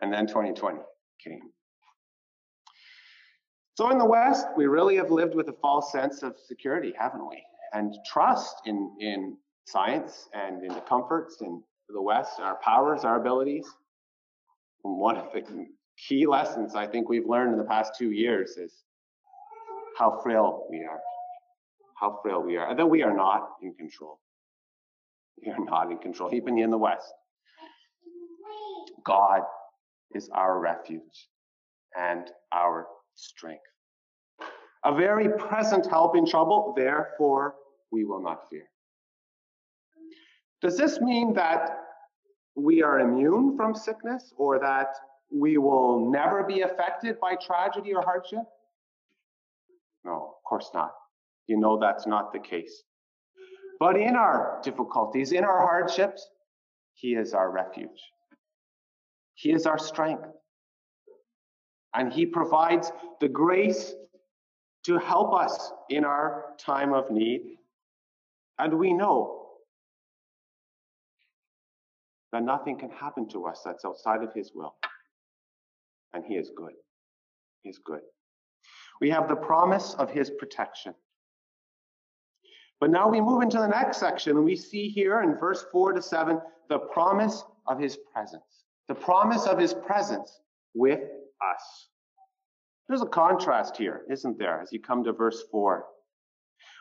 And 0.00 0.12
then 0.12 0.26
2020 0.26 0.78
came. 1.22 1.40
So 3.74 3.90
in 3.90 3.98
the 3.98 4.04
West, 4.04 4.46
we 4.56 4.66
really 4.66 4.96
have 4.96 5.10
lived 5.10 5.34
with 5.34 5.48
a 5.48 5.54
false 5.62 5.92
sense 5.92 6.22
of 6.22 6.34
security, 6.46 6.92
haven't 6.98 7.26
we? 7.28 7.42
And 7.72 7.94
trust 8.10 8.62
in, 8.66 8.94
in 9.00 9.36
science 9.66 10.28
and 10.34 10.64
in 10.64 10.74
the 10.74 10.80
comforts 10.80 11.38
in 11.40 11.62
the 11.88 12.02
West, 12.02 12.40
our 12.40 12.58
powers, 12.62 13.04
our 13.04 13.20
abilities. 13.20 13.66
And 14.84 14.98
one 14.98 15.16
of 15.16 15.32
the 15.32 15.66
key 16.08 16.26
lessons 16.26 16.74
I 16.74 16.86
think 16.86 17.08
we've 17.08 17.26
learned 17.26 17.52
in 17.52 17.58
the 17.58 17.64
past 17.64 17.92
two 17.96 18.10
years 18.10 18.56
is 18.56 18.72
how 19.98 20.20
frail 20.22 20.66
we 20.70 20.78
are 20.78 21.00
how 22.00 22.18
frail 22.22 22.42
we 22.42 22.56
are, 22.56 22.70
and 22.70 22.78
that 22.78 22.86
we 22.86 23.02
are 23.02 23.14
not 23.14 23.50
in 23.62 23.74
control. 23.74 24.18
We 25.44 25.52
are 25.52 25.64
not 25.64 25.90
in 25.90 25.98
control, 25.98 26.34
even 26.34 26.58
in 26.58 26.70
the 26.70 26.78
West. 26.78 27.12
God 29.04 29.42
is 30.14 30.30
our 30.34 30.58
refuge 30.58 31.28
and 31.96 32.30
our 32.52 32.86
strength. 33.14 33.62
A 34.84 34.94
very 34.94 35.28
present 35.28 35.86
help 35.86 36.16
in 36.16 36.26
trouble, 36.26 36.72
therefore 36.74 37.54
we 37.92 38.04
will 38.04 38.22
not 38.22 38.48
fear. 38.48 38.64
Does 40.62 40.76
this 40.76 41.00
mean 41.00 41.34
that 41.34 41.76
we 42.56 42.82
are 42.82 43.00
immune 43.00 43.56
from 43.56 43.74
sickness 43.74 44.32
or 44.36 44.58
that 44.58 44.88
we 45.32 45.58
will 45.58 46.10
never 46.10 46.42
be 46.44 46.62
affected 46.62 47.18
by 47.20 47.36
tragedy 47.36 47.94
or 47.94 48.02
hardship? 48.02 48.44
No, 50.04 50.34
of 50.36 50.44
course 50.44 50.70
not 50.74 50.92
you 51.50 51.58
know 51.58 51.78
that's 51.78 52.06
not 52.06 52.32
the 52.32 52.38
case. 52.38 52.84
But 53.80 53.96
in 53.96 54.14
our 54.14 54.60
difficulties, 54.62 55.32
in 55.32 55.42
our 55.44 55.60
hardships, 55.60 56.28
He 56.94 57.14
is 57.14 57.34
our 57.34 57.50
refuge. 57.50 58.00
He 59.34 59.50
is 59.50 59.66
our 59.66 59.78
strength. 59.78 60.28
And 61.92 62.12
He 62.12 62.24
provides 62.24 62.92
the 63.20 63.28
grace 63.28 63.94
to 64.84 64.98
help 64.98 65.34
us 65.34 65.72
in 65.88 66.04
our 66.04 66.54
time 66.56 66.92
of 66.92 67.10
need. 67.10 67.56
And 68.60 68.78
we 68.78 68.92
know 68.92 69.48
that 72.32 72.44
nothing 72.44 72.78
can 72.78 72.90
happen 72.90 73.28
to 73.30 73.46
us 73.46 73.62
that's 73.64 73.84
outside 73.84 74.22
of 74.22 74.32
His 74.34 74.52
will. 74.54 74.76
And 76.12 76.24
He 76.24 76.34
is 76.34 76.50
good. 76.56 76.72
He 77.62 77.70
is 77.70 77.78
good. 77.84 78.00
We 79.00 79.10
have 79.10 79.28
the 79.28 79.36
promise 79.36 79.94
of 79.94 80.10
His 80.10 80.30
protection. 80.30 80.94
But 82.80 82.90
now 82.90 83.08
we 83.08 83.20
move 83.20 83.42
into 83.42 83.58
the 83.58 83.68
next 83.68 83.98
section 83.98 84.36
and 84.36 84.44
we 84.44 84.56
see 84.56 84.88
here 84.88 85.20
in 85.20 85.36
verse 85.36 85.66
4 85.70 85.92
to 85.92 86.02
7 86.02 86.40
the 86.70 86.78
promise 86.78 87.44
of 87.66 87.78
his 87.78 87.98
presence. 88.12 88.64
The 88.88 88.94
promise 88.94 89.46
of 89.46 89.58
his 89.58 89.74
presence 89.74 90.40
with 90.74 91.00
us. 91.00 91.88
There's 92.88 93.02
a 93.02 93.06
contrast 93.06 93.76
here, 93.76 94.02
isn't 94.10 94.38
there, 94.38 94.60
as 94.62 94.72
you 94.72 94.80
come 94.80 95.04
to 95.04 95.12
verse 95.12 95.44
4. 95.52 95.84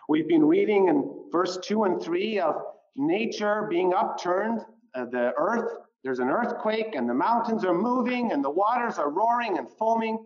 We've 0.07 0.27
been 0.27 0.45
reading 0.45 0.87
in 0.87 1.27
verse 1.31 1.57
2 1.61 1.83
and 1.83 2.01
3 2.01 2.39
of 2.39 2.55
nature 2.95 3.67
being 3.69 3.93
upturned, 3.93 4.61
uh, 4.95 5.05
the 5.05 5.33
earth, 5.37 5.71
there's 6.03 6.19
an 6.19 6.29
earthquake, 6.29 6.95
and 6.95 7.09
the 7.09 7.13
mountains 7.13 7.65
are 7.65 7.73
moving, 7.73 8.31
and 8.31 8.43
the 8.43 8.49
waters 8.49 8.97
are 8.97 9.09
roaring 9.09 9.57
and 9.57 9.67
foaming. 9.77 10.25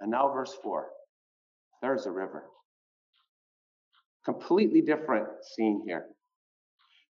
And 0.00 0.10
now, 0.10 0.32
verse 0.32 0.54
4 0.62 0.88
there's 1.82 2.06
a 2.06 2.10
river. 2.10 2.44
Completely 4.24 4.80
different 4.80 5.26
scene 5.42 5.82
here. 5.84 6.06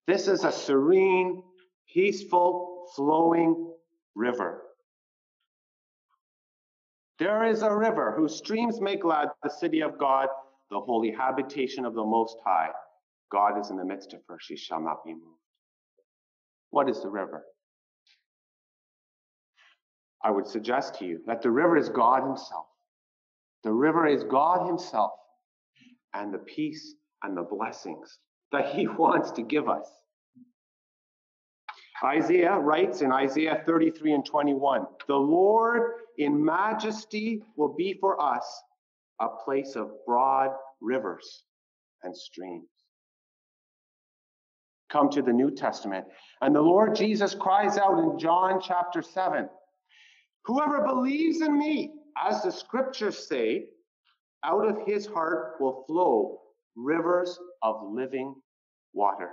This 0.06 0.28
is 0.28 0.44
a 0.44 0.50
serene, 0.50 1.42
peaceful, 1.92 2.86
flowing 2.96 3.74
river. 4.14 4.62
There 7.18 7.44
is 7.44 7.62
a 7.62 7.72
river 7.72 8.14
whose 8.16 8.36
streams 8.36 8.80
make 8.80 9.02
glad 9.02 9.28
the 9.42 9.50
city 9.50 9.82
of 9.82 9.98
God, 9.98 10.28
the 10.70 10.80
holy 10.80 11.12
habitation 11.12 11.84
of 11.84 11.94
the 11.94 12.04
Most 12.04 12.38
High. 12.44 12.70
God 13.30 13.60
is 13.60 13.70
in 13.70 13.76
the 13.76 13.84
midst 13.84 14.14
of 14.14 14.20
her, 14.28 14.38
she 14.40 14.56
shall 14.56 14.80
not 14.80 15.04
be 15.04 15.12
moved. 15.12 15.38
What 16.70 16.88
is 16.88 17.02
the 17.02 17.10
river? 17.10 17.44
I 20.24 20.30
would 20.30 20.46
suggest 20.46 20.96
to 20.96 21.04
you 21.04 21.20
that 21.26 21.42
the 21.42 21.50
river 21.50 21.76
is 21.76 21.88
God 21.88 22.22
Himself. 22.22 22.66
The 23.64 23.72
river 23.72 24.06
is 24.06 24.24
God 24.24 24.66
Himself 24.66 25.12
and 26.14 26.32
the 26.32 26.38
peace 26.38 26.94
and 27.22 27.36
the 27.36 27.42
blessings 27.42 28.18
that 28.50 28.74
he 28.74 28.86
wants 28.98 29.30
to 29.32 29.42
give 29.42 29.68
us. 29.68 29.88
Isaiah 32.04 32.58
writes 32.58 33.00
in 33.00 33.12
Isaiah 33.12 33.62
33 33.64 34.12
and 34.12 34.26
21 34.26 34.86
The 35.06 35.14
Lord 35.14 35.92
in 36.18 36.44
majesty 36.44 37.42
will 37.56 37.74
be 37.74 37.96
for 38.00 38.20
us 38.20 38.62
a 39.20 39.28
place 39.44 39.76
of 39.76 39.90
broad 40.04 40.50
rivers, 40.80 41.44
and 42.02 42.16
streams. 42.16 42.68
Come 44.90 45.08
to 45.10 45.22
the 45.22 45.32
New 45.32 45.52
Testament, 45.52 46.06
and 46.40 46.54
the 46.54 46.60
Lord 46.60 46.96
Jesus 46.96 47.34
cries 47.34 47.78
out 47.78 47.98
in 48.00 48.18
John 48.18 48.60
chapter 48.60 49.00
7 49.00 49.48
Whoever 50.44 50.84
believes 50.86 51.40
in 51.40 51.58
me, 51.58 51.92
as 52.20 52.42
the 52.42 52.50
scriptures 52.50 53.26
say, 53.28 53.66
out 54.44 54.66
of 54.66 54.86
his 54.86 55.06
heart 55.06 55.54
will 55.60 55.84
flow 55.86 56.40
rivers 56.74 57.38
of 57.62 57.76
living 57.92 58.34
water. 58.92 59.30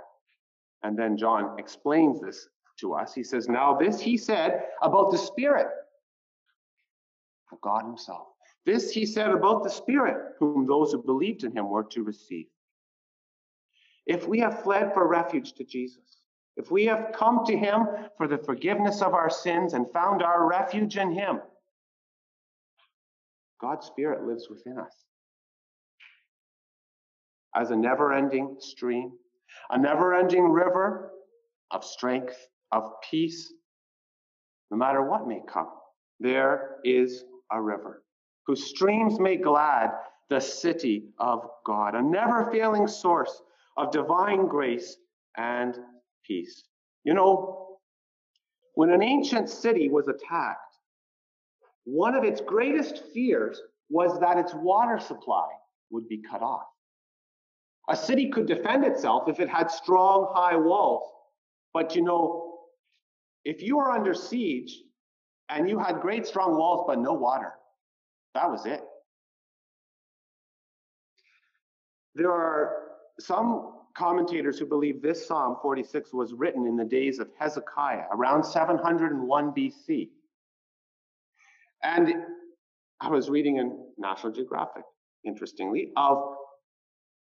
And 0.82 0.98
then 0.98 1.16
John 1.16 1.58
explains 1.58 2.20
this 2.20 2.48
to 2.80 2.94
us. 2.94 3.14
He 3.14 3.24
says, 3.24 3.48
Now, 3.48 3.76
this 3.76 4.00
he 4.00 4.16
said 4.16 4.62
about 4.82 5.10
the 5.10 5.18
Spirit 5.18 5.66
of 7.52 7.60
God 7.60 7.84
Himself. 7.84 8.28
This 8.66 8.90
he 8.90 9.06
said 9.06 9.30
about 9.30 9.64
the 9.64 9.70
Spirit, 9.70 10.34
whom 10.38 10.66
those 10.66 10.92
who 10.92 11.02
believed 11.02 11.44
in 11.44 11.52
him 11.52 11.68
were 11.68 11.84
to 11.84 12.02
receive. 12.02 12.46
If 14.06 14.28
we 14.28 14.38
have 14.40 14.62
fled 14.62 14.92
for 14.92 15.06
refuge 15.08 15.54
to 15.54 15.64
Jesus, 15.64 16.19
if 16.60 16.70
we 16.70 16.84
have 16.84 17.12
come 17.14 17.44
to 17.46 17.56
him 17.56 17.86
for 18.18 18.28
the 18.28 18.36
forgiveness 18.36 19.00
of 19.00 19.14
our 19.14 19.30
sins 19.30 19.72
and 19.72 19.90
found 19.92 20.22
our 20.22 20.46
refuge 20.46 20.98
in 20.98 21.10
him, 21.10 21.40
God's 23.60 23.86
Spirit 23.86 24.26
lives 24.26 24.48
within 24.50 24.78
us 24.78 24.94
as 27.56 27.70
a 27.70 27.76
never 27.76 28.12
ending 28.12 28.56
stream, 28.58 29.12
a 29.70 29.78
never 29.78 30.14
ending 30.14 30.50
river 30.50 31.12
of 31.70 31.82
strength, 31.82 32.36
of 32.72 32.92
peace. 33.10 33.52
No 34.70 34.76
matter 34.76 35.02
what 35.02 35.26
may 35.26 35.40
come, 35.48 35.70
there 36.20 36.76
is 36.84 37.24
a 37.50 37.60
river 37.60 38.02
whose 38.46 38.68
streams 38.68 39.18
make 39.18 39.42
glad 39.42 39.92
the 40.28 40.40
city 40.40 41.08
of 41.18 41.40
God, 41.64 41.94
a 41.94 42.02
never 42.02 42.50
failing 42.52 42.86
source 42.86 43.40
of 43.78 43.90
divine 43.92 44.46
grace 44.46 44.96
and 45.38 45.78
peace. 46.26 46.64
You 47.04 47.14
know, 47.14 47.78
when 48.74 48.90
an 48.90 49.02
ancient 49.02 49.48
city 49.48 49.88
was 49.88 50.08
attacked, 50.08 50.76
one 51.84 52.14
of 52.14 52.24
its 52.24 52.40
greatest 52.40 53.02
fears 53.12 53.60
was 53.88 54.20
that 54.20 54.38
its 54.38 54.54
water 54.54 54.98
supply 54.98 55.48
would 55.90 56.08
be 56.08 56.18
cut 56.18 56.42
off. 56.42 56.66
A 57.88 57.96
city 57.96 58.30
could 58.30 58.46
defend 58.46 58.84
itself 58.84 59.28
if 59.28 59.40
it 59.40 59.48
had 59.48 59.70
strong, 59.70 60.32
high 60.34 60.56
walls. 60.56 61.10
But 61.74 61.96
you 61.96 62.02
know, 62.02 62.58
if 63.44 63.62
you 63.62 63.78
were 63.78 63.90
under 63.90 64.14
siege 64.14 64.82
and 65.48 65.68
you 65.68 65.78
had 65.78 66.00
great, 66.00 66.26
strong 66.26 66.56
walls 66.56 66.84
but 66.86 66.98
no 67.00 67.14
water, 67.14 67.52
that 68.34 68.48
was 68.48 68.66
it. 68.66 68.82
There 72.14 72.30
are 72.30 72.82
some 73.18 73.79
commentators 73.96 74.58
who 74.58 74.66
believe 74.66 75.02
this 75.02 75.26
Psalm 75.26 75.56
46 75.62 76.12
was 76.12 76.32
written 76.32 76.66
in 76.66 76.76
the 76.76 76.84
days 76.84 77.18
of 77.18 77.28
Hezekiah, 77.38 78.04
around 78.12 78.44
701 78.44 79.52
BC. 79.52 80.08
And 81.82 82.14
I 83.00 83.08
was 83.08 83.30
reading 83.30 83.56
in 83.56 83.86
National 83.98 84.32
Geographic, 84.32 84.84
interestingly, 85.24 85.92
of 85.96 86.34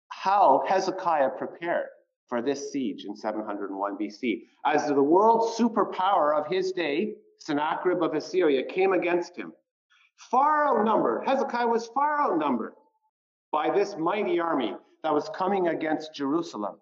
how 0.09 0.63
Hezekiah 0.67 1.29
prepared 1.37 1.87
for 2.27 2.41
this 2.41 2.71
siege 2.71 3.05
in 3.05 3.15
701 3.15 3.97
BC. 3.97 4.41
As 4.65 4.87
the 4.87 5.01
world 5.01 5.55
superpower 5.57 6.39
of 6.39 6.51
his 6.51 6.71
day, 6.71 7.13
Sennacherib 7.39 8.03
of 8.03 8.13
Assyria, 8.13 8.63
came 8.63 8.93
against 8.93 9.35
him. 9.35 9.53
Far 10.31 10.67
outnumbered, 10.67 11.23
Hezekiah 11.25 11.67
was 11.67 11.87
far 11.87 12.21
outnumbered 12.21 12.73
by 13.51 13.69
this 13.73 13.95
mighty 13.97 14.39
army 14.39 14.75
that 15.03 15.13
was 15.13 15.29
coming 15.35 15.68
against 15.70 16.14
Jerusalem. 16.14 16.75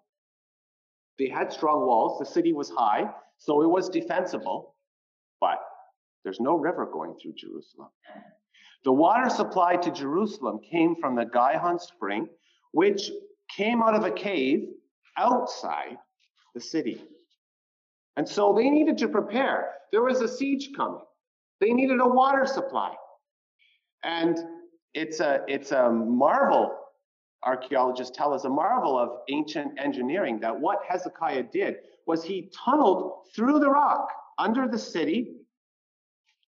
They 1.18 1.28
had 1.28 1.52
strong 1.52 1.86
walls, 1.86 2.18
the 2.18 2.26
city 2.26 2.52
was 2.52 2.70
high, 2.70 3.10
so 3.38 3.62
it 3.62 3.68
was 3.68 3.88
defensible, 3.88 4.74
but 5.40 5.58
there's 6.24 6.40
no 6.40 6.56
river 6.56 6.86
going 6.86 7.14
through 7.20 7.34
Jerusalem. 7.36 7.88
The 8.84 8.92
water 8.92 9.28
supply 9.28 9.76
to 9.76 9.90
Jerusalem 9.90 10.60
came 10.60 10.94
from 10.96 11.16
the 11.16 11.24
Gihon 11.24 11.78
spring, 11.78 12.28
which 12.72 13.10
came 13.56 13.82
out 13.82 13.94
of 13.94 14.04
a 14.04 14.10
cave 14.10 14.68
outside 15.16 15.96
the 16.54 16.60
city. 16.60 17.02
And 18.16 18.28
so 18.28 18.52
they 18.52 18.70
needed 18.70 18.98
to 18.98 19.08
prepare. 19.08 19.70
There 19.92 20.02
was 20.02 20.20
a 20.20 20.28
siege 20.28 20.70
coming. 20.76 21.02
They 21.60 21.72
needed 21.72 22.00
a 22.00 22.06
water 22.06 22.46
supply. 22.46 22.94
And 24.04 24.38
it's 24.94 25.20
a, 25.20 25.40
it's 25.48 25.72
a 25.72 25.90
marvel 25.90 26.77
archaeologists 27.44 28.16
tell 28.16 28.32
us 28.32 28.44
a 28.44 28.48
marvel 28.48 28.98
of 28.98 29.20
ancient 29.28 29.78
engineering 29.78 30.40
that 30.40 30.58
what 30.58 30.80
Hezekiah 30.88 31.44
did 31.52 31.76
was 32.06 32.24
he 32.24 32.50
tunneled 32.64 33.28
through 33.34 33.58
the 33.58 33.70
rock 33.70 34.08
under 34.38 34.66
the 34.66 34.78
city 34.78 35.34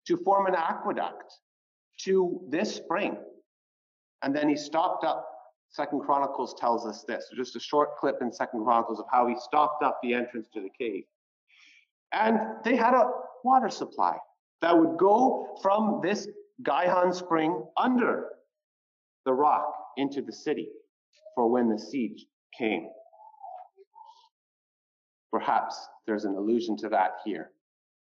to 0.06 0.16
form 0.16 0.46
an 0.46 0.54
aqueduct 0.54 1.34
to 2.04 2.40
this 2.48 2.74
spring. 2.74 3.16
And 4.22 4.34
then 4.34 4.48
he 4.48 4.56
stopped 4.56 5.04
up. 5.04 5.26
Second 5.70 6.00
Chronicles 6.00 6.54
tells 6.58 6.86
us 6.86 7.04
this. 7.06 7.30
Just 7.36 7.54
a 7.54 7.60
short 7.60 7.96
clip 7.96 8.16
in 8.20 8.32
Second 8.32 8.64
Chronicles 8.64 8.98
of 8.98 9.06
how 9.10 9.28
he 9.28 9.36
stopped 9.38 9.82
up 9.84 10.00
the 10.02 10.14
entrance 10.14 10.48
to 10.54 10.60
the 10.60 10.70
cave. 10.76 11.04
And 12.12 12.40
they 12.64 12.74
had 12.74 12.94
a 12.94 13.10
water 13.44 13.68
supply 13.68 14.16
that 14.62 14.76
would 14.76 14.98
go 14.98 15.56
from 15.62 16.00
this 16.02 16.26
Gihon 16.64 17.12
spring 17.12 17.64
under 17.76 18.28
the 19.24 19.32
rock 19.32 19.72
into 19.96 20.22
the 20.22 20.32
city 20.32 20.68
for 21.34 21.50
when 21.50 21.68
the 21.68 21.78
siege 21.78 22.26
came. 22.56 22.88
Perhaps 25.32 25.76
there's 26.06 26.24
an 26.24 26.34
allusion 26.34 26.76
to 26.78 26.88
that 26.88 27.12
here. 27.24 27.50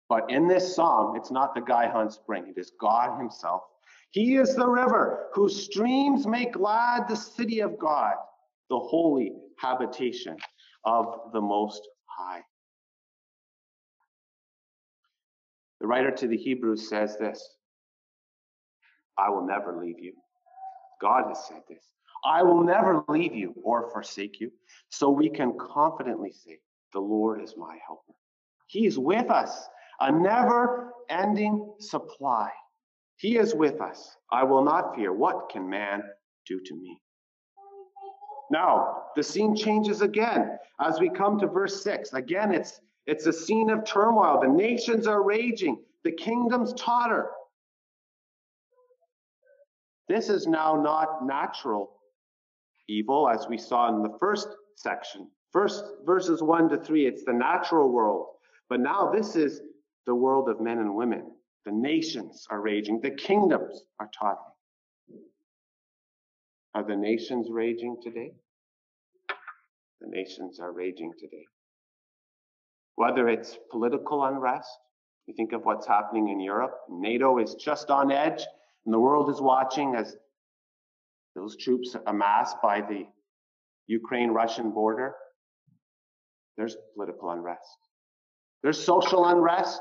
But 0.08 0.30
in 0.30 0.48
this 0.48 0.74
psalm, 0.74 1.16
it's 1.16 1.30
not 1.30 1.54
the 1.54 1.60
Gihon 1.60 2.10
spring, 2.10 2.46
it 2.48 2.58
is 2.58 2.72
God 2.80 3.18
Himself. 3.18 3.62
He 4.10 4.36
is 4.36 4.54
the 4.54 4.66
river 4.66 5.26
whose 5.34 5.64
streams 5.64 6.26
make 6.26 6.52
glad 6.52 7.08
the 7.08 7.16
city 7.16 7.60
of 7.60 7.78
God, 7.78 8.14
the 8.70 8.78
holy 8.78 9.32
habitation 9.58 10.36
of 10.84 11.32
the 11.32 11.40
Most 11.40 11.86
High. 12.06 12.42
The 15.80 15.86
writer 15.86 16.10
to 16.10 16.26
the 16.26 16.36
Hebrews 16.36 16.88
says 16.88 17.16
this 17.18 17.56
I 19.18 19.30
will 19.30 19.46
never 19.46 19.78
leave 19.78 19.98
you. 19.98 20.14
God 21.00 21.24
has 21.28 21.46
said 21.46 21.62
this. 21.68 21.84
I 22.24 22.42
will 22.42 22.62
never 22.62 23.04
leave 23.08 23.34
you 23.34 23.54
or 23.62 23.90
forsake 23.90 24.40
you. 24.40 24.50
So 24.90 25.10
we 25.10 25.28
can 25.28 25.56
confidently 25.58 26.32
say, 26.32 26.58
The 26.92 27.00
Lord 27.00 27.42
is 27.42 27.54
my 27.56 27.78
helper. 27.86 28.14
He 28.66 28.86
is 28.86 28.98
with 28.98 29.30
us, 29.30 29.68
a 30.00 30.12
never 30.12 30.92
ending 31.08 31.72
supply. 31.80 32.50
He 33.16 33.36
is 33.36 33.54
with 33.54 33.80
us. 33.80 34.16
I 34.30 34.44
will 34.44 34.62
not 34.62 34.94
fear. 34.94 35.12
What 35.12 35.48
can 35.48 35.68
man 35.68 36.02
do 36.46 36.60
to 36.60 36.74
me? 36.74 37.00
Now, 38.50 39.04
the 39.16 39.22
scene 39.22 39.56
changes 39.56 40.00
again 40.00 40.58
as 40.80 41.00
we 41.00 41.10
come 41.10 41.38
to 41.40 41.46
verse 41.46 41.82
6. 41.82 42.12
Again, 42.12 42.54
it's, 42.54 42.80
it's 43.06 43.26
a 43.26 43.32
scene 43.32 43.70
of 43.70 43.84
turmoil. 43.84 44.40
The 44.40 44.48
nations 44.48 45.06
are 45.06 45.22
raging, 45.22 45.82
the 46.04 46.12
kingdoms 46.12 46.72
totter. 46.74 47.30
This 50.08 50.30
is 50.30 50.46
now 50.46 50.80
not 50.80 51.26
natural 51.26 51.97
evil, 52.88 53.28
as 53.28 53.46
we 53.48 53.58
saw 53.58 53.94
in 53.94 54.02
the 54.02 54.16
first 54.18 54.48
section. 54.76 55.30
First, 55.52 55.84
verses 56.04 56.42
1 56.42 56.68
to 56.70 56.78
3, 56.78 57.06
it's 57.06 57.24
the 57.24 57.32
natural 57.32 57.90
world. 57.90 58.26
But 58.68 58.80
now 58.80 59.10
this 59.10 59.36
is 59.36 59.62
the 60.06 60.14
world 60.14 60.48
of 60.48 60.60
men 60.60 60.78
and 60.78 60.94
women. 60.94 61.30
The 61.64 61.72
nations 61.72 62.46
are 62.50 62.60
raging, 62.60 63.00
the 63.00 63.10
kingdoms 63.10 63.82
are 64.00 64.10
tottering. 64.18 64.44
Are 66.74 66.84
the 66.84 66.96
nations 66.96 67.48
raging 67.50 67.96
today? 68.02 68.32
The 70.00 70.08
nations 70.08 70.60
are 70.60 70.72
raging 70.72 71.12
today. 71.18 71.44
Whether 72.94 73.28
it's 73.28 73.58
political 73.70 74.24
unrest, 74.24 74.68
you 75.26 75.34
think 75.34 75.52
of 75.52 75.64
what's 75.64 75.86
happening 75.86 76.28
in 76.28 76.40
Europe. 76.40 76.74
NATO 76.88 77.38
is 77.38 77.54
just 77.54 77.90
on 77.90 78.10
edge, 78.10 78.42
and 78.84 78.94
the 78.94 78.98
world 78.98 79.28
is 79.28 79.40
watching 79.40 79.94
as 79.94 80.16
those 81.38 81.56
troops 81.56 81.94
amassed 82.06 82.56
by 82.62 82.80
the 82.80 83.06
Ukraine 83.86 84.30
Russian 84.30 84.72
border, 84.72 85.14
there's 86.56 86.76
political 86.94 87.30
unrest. 87.30 87.78
There's 88.62 88.82
social 88.82 89.24
unrest. 89.24 89.80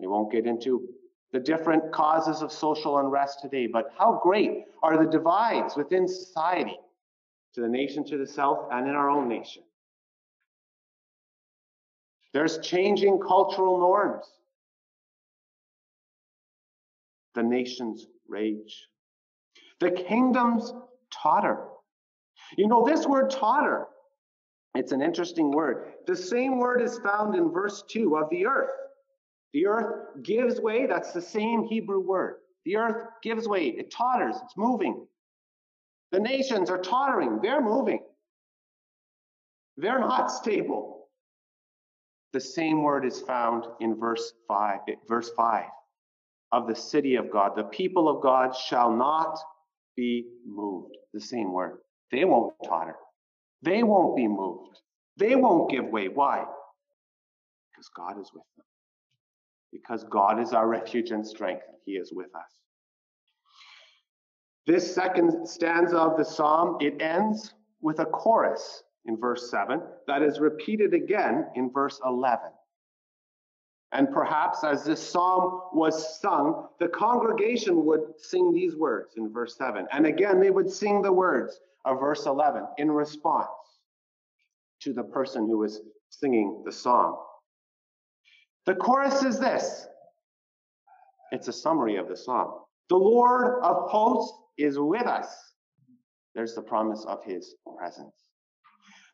We 0.00 0.06
won't 0.06 0.32
get 0.32 0.46
into 0.46 0.88
the 1.32 1.40
different 1.40 1.92
causes 1.92 2.40
of 2.40 2.50
social 2.50 2.98
unrest 2.98 3.40
today, 3.42 3.66
but 3.66 3.92
how 3.98 4.18
great 4.22 4.64
are 4.82 4.96
the 4.96 5.10
divides 5.10 5.76
within 5.76 6.08
society 6.08 6.78
to 7.54 7.60
the 7.60 7.68
nation 7.68 8.02
to 8.06 8.16
the 8.16 8.26
south 8.26 8.68
and 8.72 8.88
in 8.88 8.94
our 8.94 9.10
own 9.10 9.28
nation? 9.28 9.62
There's 12.32 12.58
changing 12.58 13.20
cultural 13.20 13.78
norms. 13.78 14.24
The 17.34 17.42
nations 17.42 18.06
rage. 18.26 18.88
The 19.84 19.90
kingdoms 19.90 20.72
totter. 21.12 21.58
You 22.56 22.68
know, 22.68 22.86
this 22.86 23.06
word 23.06 23.30
totter, 23.30 23.86
it's 24.74 24.92
an 24.92 25.02
interesting 25.02 25.50
word. 25.50 25.92
The 26.06 26.16
same 26.16 26.58
word 26.58 26.80
is 26.80 26.98
found 27.00 27.34
in 27.34 27.50
verse 27.50 27.84
2 27.90 28.16
of 28.16 28.30
the 28.30 28.46
earth. 28.46 28.70
The 29.52 29.66
earth 29.66 30.22
gives 30.22 30.58
way, 30.58 30.86
that's 30.86 31.12
the 31.12 31.20
same 31.20 31.64
Hebrew 31.64 32.00
word. 32.00 32.36
The 32.64 32.76
earth 32.76 33.08
gives 33.22 33.46
way, 33.46 33.66
it 33.66 33.90
totters, 33.90 34.36
it's 34.42 34.56
moving. 34.56 35.06
The 36.12 36.20
nations 36.20 36.70
are 36.70 36.80
tottering, 36.80 37.40
they're 37.42 37.60
moving. 37.60 38.00
They're 39.76 40.00
not 40.00 40.30
stable. 40.40 41.08
The 42.32 42.40
same 42.40 42.82
word 42.82 43.04
is 43.04 43.20
found 43.20 43.66
in 43.80 43.96
verse 43.96 44.32
5, 44.48 44.80
verse 45.06 45.30
5 45.36 45.66
of 46.52 46.68
the 46.68 46.74
city 46.74 47.16
of 47.16 47.30
God. 47.30 47.52
The 47.54 47.64
people 47.64 48.08
of 48.08 48.22
God 48.22 48.56
shall 48.56 48.90
not 48.90 49.38
be 49.96 50.26
moved. 50.46 50.96
The 51.12 51.20
same 51.20 51.52
word. 51.52 51.78
They 52.10 52.24
won't 52.24 52.54
totter. 52.64 52.96
They 53.62 53.82
won't 53.82 54.16
be 54.16 54.28
moved. 54.28 54.78
They 55.16 55.36
won't 55.36 55.70
give 55.70 55.86
way. 55.86 56.08
Why? 56.08 56.44
Because 57.72 57.88
God 57.96 58.20
is 58.20 58.30
with 58.32 58.44
them. 58.56 58.66
Because 59.72 60.04
God 60.04 60.40
is 60.40 60.52
our 60.52 60.68
refuge 60.68 61.10
and 61.10 61.26
strength. 61.26 61.64
He 61.84 61.92
is 61.92 62.12
with 62.12 62.34
us. 62.34 62.60
This 64.66 64.94
second 64.94 65.46
stanza 65.46 65.98
of 65.98 66.16
the 66.16 66.24
psalm, 66.24 66.78
it 66.80 67.00
ends 67.00 67.52
with 67.80 67.98
a 68.00 68.06
chorus 68.06 68.82
in 69.06 69.18
verse 69.18 69.50
7 69.50 69.80
that 70.06 70.22
is 70.22 70.40
repeated 70.40 70.94
again 70.94 71.46
in 71.54 71.70
verse 71.70 72.00
11. 72.04 72.40
And 73.94 74.10
perhaps 74.10 74.64
as 74.64 74.84
this 74.84 75.00
psalm 75.00 75.60
was 75.72 76.20
sung, 76.20 76.66
the 76.80 76.88
congregation 76.88 77.84
would 77.86 78.00
sing 78.18 78.52
these 78.52 78.74
words 78.74 79.14
in 79.16 79.32
verse 79.32 79.56
7. 79.56 79.86
And 79.92 80.04
again, 80.04 80.40
they 80.40 80.50
would 80.50 80.70
sing 80.70 81.00
the 81.00 81.12
words 81.12 81.60
of 81.84 82.00
verse 82.00 82.26
11 82.26 82.66
in 82.78 82.90
response 82.90 83.48
to 84.80 84.92
the 84.92 85.04
person 85.04 85.46
who 85.46 85.58
was 85.58 85.80
singing 86.10 86.62
the 86.66 86.72
song. 86.72 87.16
The 88.66 88.74
chorus 88.74 89.22
is 89.22 89.38
this 89.38 89.86
it's 91.30 91.48
a 91.48 91.52
summary 91.52 91.96
of 91.96 92.08
the 92.08 92.16
song. 92.16 92.64
The 92.88 92.96
Lord 92.96 93.62
of 93.62 93.88
hosts 93.88 94.36
is 94.58 94.76
with 94.76 95.06
us. 95.06 95.32
There's 96.34 96.54
the 96.56 96.62
promise 96.62 97.04
of 97.06 97.22
his 97.24 97.54
presence. 97.78 98.14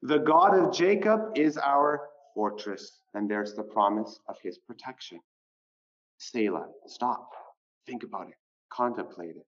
The 0.02 0.18
God 0.18 0.58
of 0.58 0.72
Jacob 0.72 1.20
is 1.36 1.58
our 1.58 2.08
fortress, 2.40 2.92
and 3.12 3.30
there's 3.30 3.52
the 3.52 3.62
promise 3.62 4.18
of 4.26 4.36
his 4.42 4.56
protection. 4.56 5.20
Selah, 6.16 6.68
stop, 6.86 7.28
think 7.86 8.02
about 8.02 8.28
it, 8.28 8.34
contemplate 8.72 9.36
it. 9.36 9.46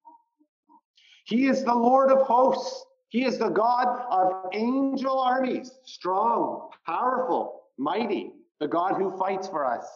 He 1.24 1.46
is 1.46 1.64
the 1.64 1.74
Lord 1.74 2.12
of 2.12 2.20
hosts. 2.26 2.85
He 3.09 3.24
is 3.24 3.38
the 3.38 3.48
God 3.48 3.88
of 4.11 4.50
angel 4.52 5.18
armies, 5.18 5.70
strong, 5.87 6.68
powerful, 6.85 7.62
mighty, 7.78 8.33
the 8.61 8.68
God 8.68 8.96
who 8.96 9.16
fights 9.16 9.48
for 9.48 9.64
us. 9.64 9.87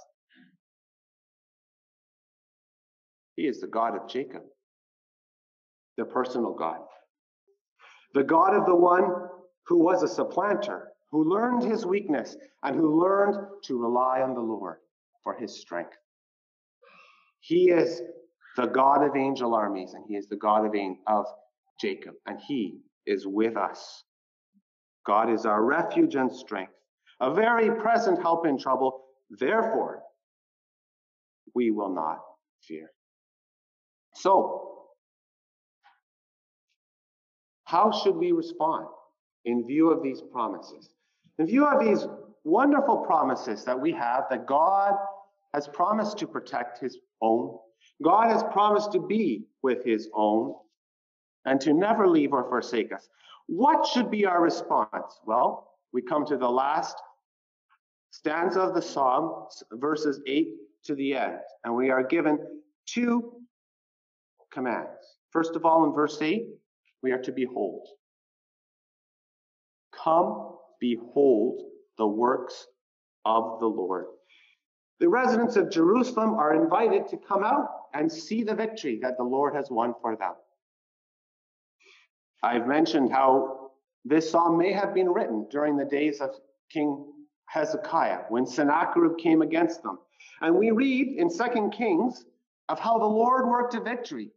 He 3.36 3.46
is 3.46 3.60
the 3.60 3.66
God 3.66 3.94
of 3.94 4.08
Jacob, 4.08 4.44
the 5.98 6.06
personal 6.06 6.54
God, 6.54 6.80
the 8.14 8.24
God 8.24 8.54
of 8.54 8.64
the 8.64 8.74
one 8.74 9.28
who 9.66 9.84
was 9.84 10.02
a 10.02 10.08
supplanter, 10.08 10.92
who 11.10 11.24
learned 11.24 11.62
his 11.62 11.86
weakness, 11.86 12.36
and 12.62 12.76
who 12.76 13.00
learned 13.00 13.36
to 13.64 13.80
rely 13.80 14.22
on 14.22 14.34
the 14.34 14.40
Lord 14.40 14.78
for 15.22 15.34
his 15.34 15.60
strength. 15.60 15.96
He 17.40 17.70
is 17.70 18.02
the 18.56 18.66
God 18.66 19.04
of 19.04 19.16
angel 19.16 19.54
armies, 19.54 19.94
and 19.94 20.04
he 20.08 20.16
is 20.16 20.26
the 20.26 20.36
God 20.36 20.66
of, 20.66 20.74
of 21.06 21.26
Jacob, 21.80 22.14
and 22.26 22.40
he 22.40 22.80
is 23.06 23.26
with 23.26 23.56
us. 23.56 24.04
God 25.06 25.30
is 25.30 25.46
our 25.46 25.62
refuge 25.62 26.16
and 26.16 26.32
strength, 26.32 26.72
a 27.20 27.32
very 27.32 27.70
present 27.80 28.20
help 28.20 28.46
in 28.46 28.58
trouble. 28.58 29.04
Therefore, 29.30 30.02
we 31.54 31.70
will 31.70 31.94
not 31.94 32.18
fear. 32.66 32.90
So, 34.14 34.72
how 37.64 37.92
should 37.92 38.16
we 38.16 38.32
respond 38.32 38.86
in 39.44 39.66
view 39.66 39.90
of 39.90 40.02
these 40.02 40.20
promises? 40.32 40.88
In 41.38 41.46
view 41.46 41.66
of 41.66 41.84
these 41.84 42.06
wonderful 42.44 42.98
promises 42.98 43.64
that 43.64 43.78
we 43.78 43.92
have 43.92 44.24
that 44.30 44.46
God 44.46 44.94
has 45.52 45.68
promised 45.68 46.18
to 46.18 46.26
protect 46.26 46.78
his 46.78 46.98
own, 47.20 47.58
God 48.02 48.28
has 48.28 48.42
promised 48.44 48.92
to 48.92 49.00
be 49.00 49.44
with 49.62 49.84
his 49.84 50.08
own, 50.14 50.54
and 51.44 51.60
to 51.60 51.72
never 51.72 52.08
leave 52.08 52.32
or 52.32 52.48
forsake 52.48 52.92
us. 52.92 53.08
What 53.46 53.86
should 53.86 54.10
be 54.10 54.26
our 54.26 54.42
response? 54.42 55.20
Well, 55.24 55.70
we 55.92 56.02
come 56.02 56.26
to 56.26 56.36
the 56.36 56.48
last 56.48 56.96
stanza 58.10 58.60
of 58.60 58.74
the 58.74 58.82
psalm, 58.82 59.46
verses 59.72 60.20
8 60.26 60.48
to 60.84 60.94
the 60.94 61.14
end, 61.14 61.38
and 61.64 61.74
we 61.74 61.90
are 61.90 62.02
given 62.02 62.38
two 62.86 63.32
commands. 64.52 65.18
First 65.30 65.54
of 65.54 65.64
all, 65.64 65.84
in 65.84 65.92
verse 65.92 66.20
8, 66.20 66.46
we 67.02 67.12
are 67.12 67.22
to 67.22 67.32
behold. 67.32 67.86
Come, 69.92 70.55
behold 70.80 71.62
the 71.98 72.06
works 72.06 72.66
of 73.24 73.60
the 73.60 73.66
Lord. 73.66 74.06
The 75.00 75.08
residents 75.08 75.56
of 75.56 75.70
Jerusalem 75.70 76.34
are 76.34 76.54
invited 76.54 77.08
to 77.08 77.18
come 77.18 77.44
out 77.44 77.68
and 77.92 78.10
see 78.10 78.42
the 78.42 78.54
victory 78.54 78.98
that 79.02 79.16
the 79.18 79.24
Lord 79.24 79.54
has 79.54 79.70
won 79.70 79.94
for 80.00 80.16
them. 80.16 80.32
I've 82.42 82.66
mentioned 82.66 83.12
how 83.12 83.70
this 84.04 84.30
psalm 84.30 84.56
may 84.56 84.72
have 84.72 84.94
been 84.94 85.08
written 85.08 85.46
during 85.50 85.76
the 85.76 85.84
days 85.84 86.20
of 86.20 86.30
King 86.70 87.12
Hezekiah 87.46 88.20
when 88.28 88.46
Sennacherib 88.46 89.18
came 89.18 89.42
against 89.42 89.82
them. 89.82 89.98
And 90.40 90.54
we 90.54 90.70
read 90.70 91.18
in 91.18 91.28
Second 91.28 91.72
Kings 91.72 92.24
of 92.68 92.78
how 92.78 92.98
the 92.98 93.04
Lord 93.04 93.46
worked 93.48 93.74
a 93.74 93.80
victory 93.80 94.30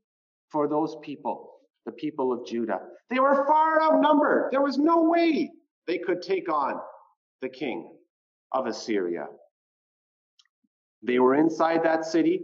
for 0.49 0.67
those 0.67 0.95
people, 1.03 1.51
the 1.85 1.91
people 1.91 2.33
of 2.33 2.45
Judah. 2.45 2.79
They 3.09 3.19
were 3.19 3.45
far 3.45 3.81
outnumbered. 3.81 4.51
There 4.51 4.61
was 4.61 4.77
no 4.77 5.03
way 5.03 5.51
they 5.89 5.97
could 5.97 6.21
take 6.21 6.53
on 6.53 6.79
the 7.41 7.49
king 7.49 7.91
of 8.51 8.67
Assyria. 8.67 9.25
They 11.01 11.17
were 11.17 11.33
inside 11.33 11.81
that 11.83 12.05
city, 12.05 12.43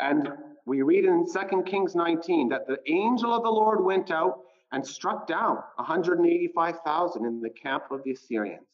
and 0.00 0.28
we 0.66 0.82
read 0.82 1.04
in 1.04 1.26
2 1.32 1.62
Kings 1.62 1.94
19 1.94 2.48
that 2.48 2.66
the 2.66 2.78
angel 2.90 3.32
of 3.32 3.44
the 3.44 3.50
Lord 3.50 3.84
went 3.84 4.10
out 4.10 4.40
and 4.72 4.84
struck 4.84 5.28
down 5.28 5.58
185,000 5.76 7.24
in 7.24 7.40
the 7.40 7.50
camp 7.50 7.84
of 7.92 8.02
the 8.02 8.10
Assyrians. 8.10 8.66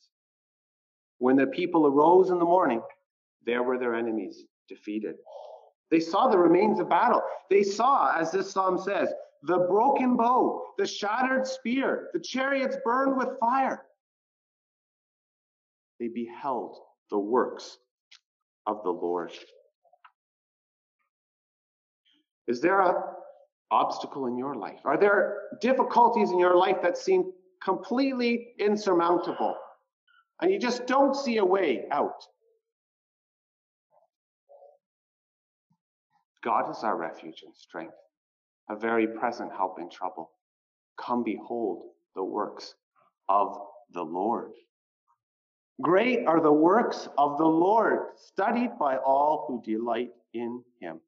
When 1.18 1.36
the 1.36 1.46
people 1.48 1.86
arose 1.86 2.30
in 2.30 2.38
the 2.38 2.46
morning, 2.46 2.80
there 3.44 3.62
were 3.62 3.78
their 3.78 3.94
enemies 3.94 4.44
defeated. 4.70 5.16
They 5.90 6.00
saw 6.00 6.28
the 6.28 6.38
remains 6.38 6.80
of 6.80 6.88
battle. 6.88 7.20
They 7.50 7.62
saw, 7.62 8.16
as 8.18 8.32
this 8.32 8.50
psalm 8.50 8.78
says, 8.78 9.12
the 9.46 9.59
broken 9.70 10.16
bow, 10.16 10.62
the 10.76 10.87
shattered 10.87 11.46
spear, 11.46 12.09
the 12.12 12.20
chariots 12.20 12.76
burned 12.85 13.16
with 13.16 13.28
fire. 13.38 13.82
They 16.00 16.09
beheld 16.09 16.76
the 17.11 17.18
works 17.18 17.78
of 18.66 18.82
the 18.82 18.90
Lord. 18.90 19.32
Is 22.48 22.61
there 22.61 22.80
a 22.80 22.94
obstacle 23.70 24.26
in 24.26 24.37
your 24.37 24.54
life? 24.54 24.80
Are 24.85 24.98
there 24.98 25.38
difficulties 25.61 26.30
in 26.30 26.38
your 26.38 26.56
life 26.56 26.76
that 26.82 26.96
seem 26.96 27.32
completely 27.64 28.48
insurmountable 28.59 29.56
and 30.40 30.52
you 30.52 30.59
just 30.59 30.87
don't 30.87 31.16
see 31.16 31.38
a 31.38 31.44
way 31.44 31.87
out? 31.90 32.22
God 36.44 36.70
is 36.70 36.85
our 36.85 36.96
refuge 36.96 37.42
and 37.44 37.54
strength, 37.56 37.94
a 38.68 38.76
very 38.76 39.07
present 39.07 39.52
help 39.52 39.79
in 39.79 39.88
trouble. 39.90 40.31
Come 40.98 41.22
behold 41.22 41.83
the 42.14 42.24
works 42.24 42.74
of 43.29 43.59
the 43.92 44.02
Lord. 44.02 44.52
Great 45.81 46.26
are 46.26 46.40
the 46.40 46.52
works 46.52 47.09
of 47.18 47.37
the 47.37 47.44
Lord, 47.44 48.16
studied 48.16 48.79
by 48.79 48.96
all 48.96 49.44
who 49.46 49.62
delight 49.62 50.11
in 50.33 50.62
him. 50.81 51.00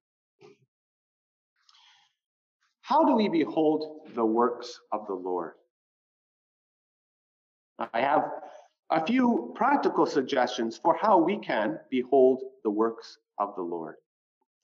How 2.83 3.05
do 3.05 3.15
we 3.15 3.29
behold 3.29 4.09
the 4.15 4.25
works 4.25 4.81
of 4.93 5.07
the 5.07 5.15
Lord? 5.15 5.53
I 7.79 8.01
have 8.01 8.25
a 8.91 9.05
few 9.05 9.53
practical 9.55 10.07
suggestions 10.07 10.77
for 10.77 10.97
how 11.01 11.19
we 11.19 11.39
can 11.39 11.79
behold 11.91 12.43
the 12.65 12.71
works 12.71 13.19
of 13.39 13.55
the 13.57 13.63
Lord. 13.63 13.97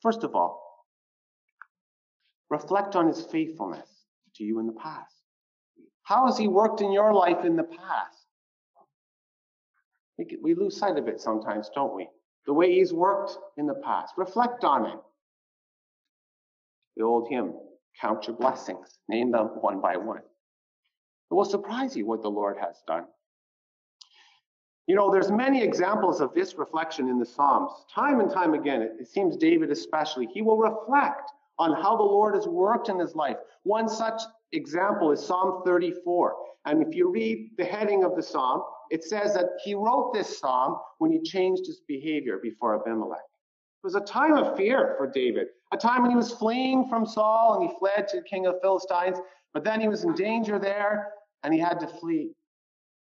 First 0.01 0.25
of 0.25 0.35
all, 0.35 0.64
reflect 2.51 2.97
on 2.97 3.07
his 3.07 3.23
faithfulness 3.27 3.89
to 4.37 4.45
you 4.45 4.61
in 4.61 4.67
the 4.67 4.73
past. 4.73 5.15
How 6.03 6.27
has 6.27 6.37
he 6.37 6.49
worked 6.49 6.81
in 6.81 6.93
your 6.93 7.13
life 7.15 7.45
in 7.45 7.57
the 7.57 7.65
past? 7.65 8.19
We, 10.43 10.55
lose 10.55 10.77
sight 10.77 10.97
of 10.97 11.09
it 11.09 11.21
sometimes, 11.21 11.71
don't 11.75 11.95
we? 11.95 12.09
The 12.47 12.53
way 12.53 12.75
he's 12.75 12.93
worked 12.93 13.37
in 13.57 13.67
the 13.67 13.75
past. 13.75 14.15
Reflect 14.17 14.63
on 14.63 14.87
it. 14.87 14.99
The 16.97 17.03
old 17.03 17.29
hymn, 17.29 17.55
Count 18.01 18.27
your 18.27 18.37
blessings. 18.37 18.99
Name 19.09 19.31
them 19.31 19.47
one 19.61 19.81
by 19.81 19.97
one. 19.97 20.19
It 20.19 21.35
will 21.35 21.45
surprise 21.45 21.97
you 21.97 22.07
what 22.07 22.23
the 22.23 22.31
Lord 22.31 22.57
has 22.61 22.83
done. 22.87 23.05
You 24.87 24.95
know, 24.95 25.11
there's 25.11 25.31
many 25.31 25.63
examples 25.63 26.21
of 26.21 26.35
this 26.35 26.57
reflection 26.57 27.09
in 27.09 27.19
the 27.19 27.25
Psalms. 27.25 27.73
Time 27.95 28.21
and 28.21 28.31
time 28.31 28.53
again, 28.53 28.83
it 28.83 29.09
seems 29.09 29.37
David 29.37 29.71
especially, 29.71 30.27
he 30.33 30.43
will 30.43 30.59
reflect 30.59 31.31
on 31.59 31.73
how 31.73 31.97
the 31.97 32.03
Lord 32.03 32.35
has 32.35 32.47
worked 32.47 32.89
in 32.89 32.99
his 32.99 33.15
life. 33.15 33.37
One 33.63 33.89
such 33.89 34.21
example 34.53 35.13
is 35.13 35.25
Psalm 35.25 35.63
34. 35.65 36.35
And 36.67 36.83
if 36.83 36.95
you 36.95 37.11
read 37.11 37.51
the 37.59 37.65
heading 37.65 38.05
of 38.05 38.17
the 38.17 38.23
psalm, 38.23 38.63
it 38.91 39.05
says 39.05 39.35
that 39.35 39.51
he 39.63 39.75
wrote 39.75 40.13
this 40.15 40.39
psalm 40.39 40.77
when 40.99 41.13
he 41.13 41.21
changed 41.21 41.67
his 41.67 41.81
behavior 41.87 42.39
before 42.43 42.81
Abimelech. 42.81 43.19
It 43.19 43.87
was 43.87 43.95
a 43.95 44.01
time 44.01 44.35
of 44.35 44.57
fear 44.57 44.95
for 44.97 45.07
David, 45.07 45.49
a 45.73 45.77
time 45.77 46.03
when 46.03 46.11
he 46.11 46.17
was 46.17 46.33
fleeing 46.33 46.89
from 46.89 47.05
Saul 47.05 47.55
and 47.55 47.71
he 47.71 47.79
fled 47.79 48.09
to 48.09 48.19
the 48.19 48.23
king 48.23 48.47
of 48.47 48.61
Philistines, 48.63 49.19
but 49.53 49.63
then 49.63 49.81
he 49.81 49.89
was 49.89 50.05
in 50.05 50.15
danger 50.15 50.59
there 50.59 51.13
and 51.43 51.53
he 51.53 51.61
had 51.61 51.79
to 51.81 51.87
flee. 51.87 52.33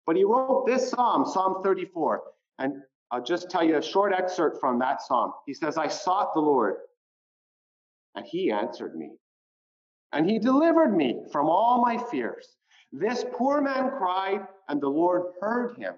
But 0.06 0.16
he 0.16 0.24
wrote 0.24 0.66
this 0.66 0.90
psalm, 0.90 1.26
Psalm 1.26 1.64
34, 1.64 2.24
and 2.60 2.82
I'll 3.12 3.24
just 3.24 3.50
tell 3.50 3.64
you 3.64 3.78
a 3.78 3.82
short 3.82 4.14
excerpt 4.14 4.60
from 4.60 4.80
that 4.80 5.02
psalm. 5.02 5.34
He 5.46 5.54
says, 5.54 5.78
I 5.78 5.88
sought 5.88 6.34
the 6.34 6.42
Lord, 6.42 6.78
and 8.16 8.26
he 8.26 8.52
answered 8.52 8.96
me, 8.96 9.12
and 10.12 10.30
he 10.30 10.40
delivered 10.40 10.96
me 10.96 11.24
from 11.32 11.50
all 11.50 11.82
my 11.82 11.98
fears. 11.98 12.48
This 12.92 13.26
poor 13.34 13.62
man 13.62 13.90
cried, 13.98 14.42
and 14.70 14.80
the 14.80 14.88
Lord 14.88 15.34
heard 15.42 15.76
him 15.78 15.96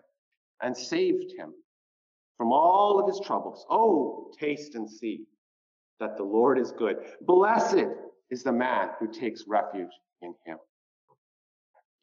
and 0.62 0.75
saved 0.75 1.34
him 1.38 1.54
from 2.38 2.51
all 2.51 2.99
of 2.99 3.08
his 3.08 3.19
troubles. 3.25 3.65
Oh, 3.69 4.32
taste 4.39 4.75
and 4.75 4.89
see 4.89 5.25
that 5.99 6.17
the 6.17 6.23
Lord 6.23 6.58
is 6.58 6.71
good. 6.71 6.97
Blessed 7.21 7.86
is 8.30 8.43
the 8.43 8.51
man 8.51 8.89
who 8.99 9.12
takes 9.12 9.43
refuge 9.47 9.91
in 10.21 10.34
him. 10.45 10.58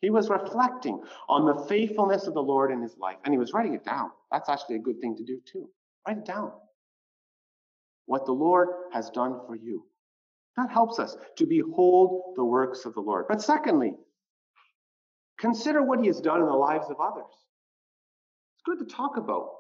He 0.01 0.11
was 0.11 0.29
reflecting 0.29 1.01
on 1.29 1.47
the 1.47 1.65
faithfulness 1.67 2.27
of 2.27 2.35
the 2.35 2.43
Lord 2.43 2.73
in 2.73 2.83
his 2.83 2.97
life, 2.99 3.17
and 3.25 3.33
he 3.33 3.39
was 3.39 3.53
writing 3.53 3.75
it 3.75 3.85
down. 3.85 4.11
That's 4.31 4.49
actually 4.49 4.77
a 4.77 4.81
good 4.81 5.01
thing 5.01 5.17
to 5.17 5.25
do, 5.25 5.41
too. 5.51 5.69
Write 6.07 6.19
it 6.19 6.25
down. 6.25 6.53
What 8.07 8.27
the 8.27 8.33
Lord 8.33 8.69
has 8.93 9.11
done 9.11 9.41
for 9.47 9.55
you. 9.55 9.87
That 10.57 10.71
helps 10.71 10.99
us 10.99 11.17
to 11.39 11.47
behold 11.47 12.35
the 12.37 12.45
works 12.45 12.85
of 12.85 12.95
the 12.95 13.01
Lord. 13.01 13.27
But 13.29 13.41
secondly, 13.41 13.95
consider 15.39 15.83
what 15.83 16.01
he 16.01 16.07
has 16.09 16.21
done 16.21 16.41
in 16.41 16.47
the 16.47 16.53
lives 16.53 16.91
of 16.91 16.97
others. 17.01 17.25
It's 18.55 18.63
good 18.67 18.79
to 18.79 18.95
talk 18.95 19.17
about 19.17 19.51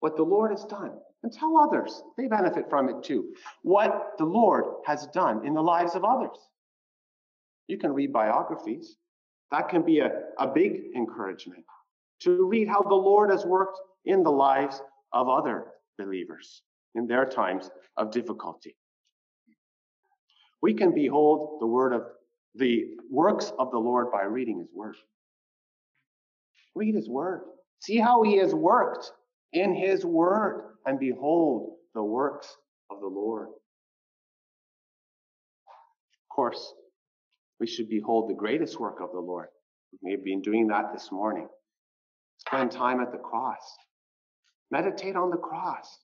what 0.00 0.16
the 0.16 0.22
Lord 0.22 0.52
has 0.52 0.64
done 0.64 0.92
and 1.22 1.32
tell 1.32 1.58
others. 1.58 2.02
They 2.16 2.28
benefit 2.28 2.70
from 2.70 2.88
it 2.88 3.02
too. 3.02 3.34
What 3.62 4.12
the 4.18 4.24
Lord 4.24 4.64
has 4.86 5.06
done 5.08 5.44
in 5.46 5.54
the 5.54 5.62
lives 5.62 5.94
of 5.94 6.04
others. 6.04 6.36
You 7.66 7.78
can 7.78 7.92
read 7.92 8.12
biographies. 8.12 8.96
That 9.50 9.68
can 9.68 9.82
be 9.82 10.00
a, 10.00 10.10
a 10.38 10.46
big 10.46 10.94
encouragement 10.94 11.64
to 12.20 12.46
read 12.46 12.68
how 12.68 12.82
the 12.82 12.94
Lord 12.94 13.30
has 13.30 13.44
worked 13.44 13.78
in 14.04 14.22
the 14.22 14.30
lives 14.30 14.80
of 15.12 15.28
other 15.28 15.66
believers 15.98 16.62
in 16.94 17.06
their 17.06 17.24
times 17.24 17.70
of 17.96 18.10
difficulty 18.10 18.76
we 20.64 20.72
can 20.72 20.94
behold 20.94 21.58
the 21.60 21.66
word 21.66 21.92
of 21.92 22.04
the 22.54 22.86
works 23.10 23.52
of 23.58 23.70
the 23.70 23.76
Lord 23.76 24.10
by 24.10 24.22
reading 24.22 24.60
his 24.60 24.70
word. 24.74 24.96
Read 26.74 26.94
his 26.94 27.06
word. 27.06 27.42
See 27.80 27.98
how 27.98 28.22
he 28.22 28.38
has 28.38 28.54
worked 28.54 29.12
in 29.52 29.74
his 29.74 30.06
word 30.06 30.76
and 30.86 30.98
behold 30.98 31.74
the 31.94 32.02
works 32.02 32.56
of 32.90 33.00
the 33.00 33.06
Lord. 33.06 33.48
Of 35.68 36.34
course, 36.34 36.72
we 37.60 37.66
should 37.66 37.90
behold 37.90 38.30
the 38.30 38.34
greatest 38.34 38.80
work 38.80 39.02
of 39.02 39.12
the 39.12 39.20
Lord. 39.20 39.48
We 40.00 40.12
have 40.12 40.24
been 40.24 40.40
doing 40.40 40.68
that 40.68 40.94
this 40.94 41.12
morning. 41.12 41.46
Spend 42.38 42.72
time 42.72 43.00
at 43.00 43.12
the 43.12 43.18
cross. 43.18 43.76
Meditate 44.70 45.14
on 45.14 45.28
the 45.28 45.36
cross. 45.36 45.98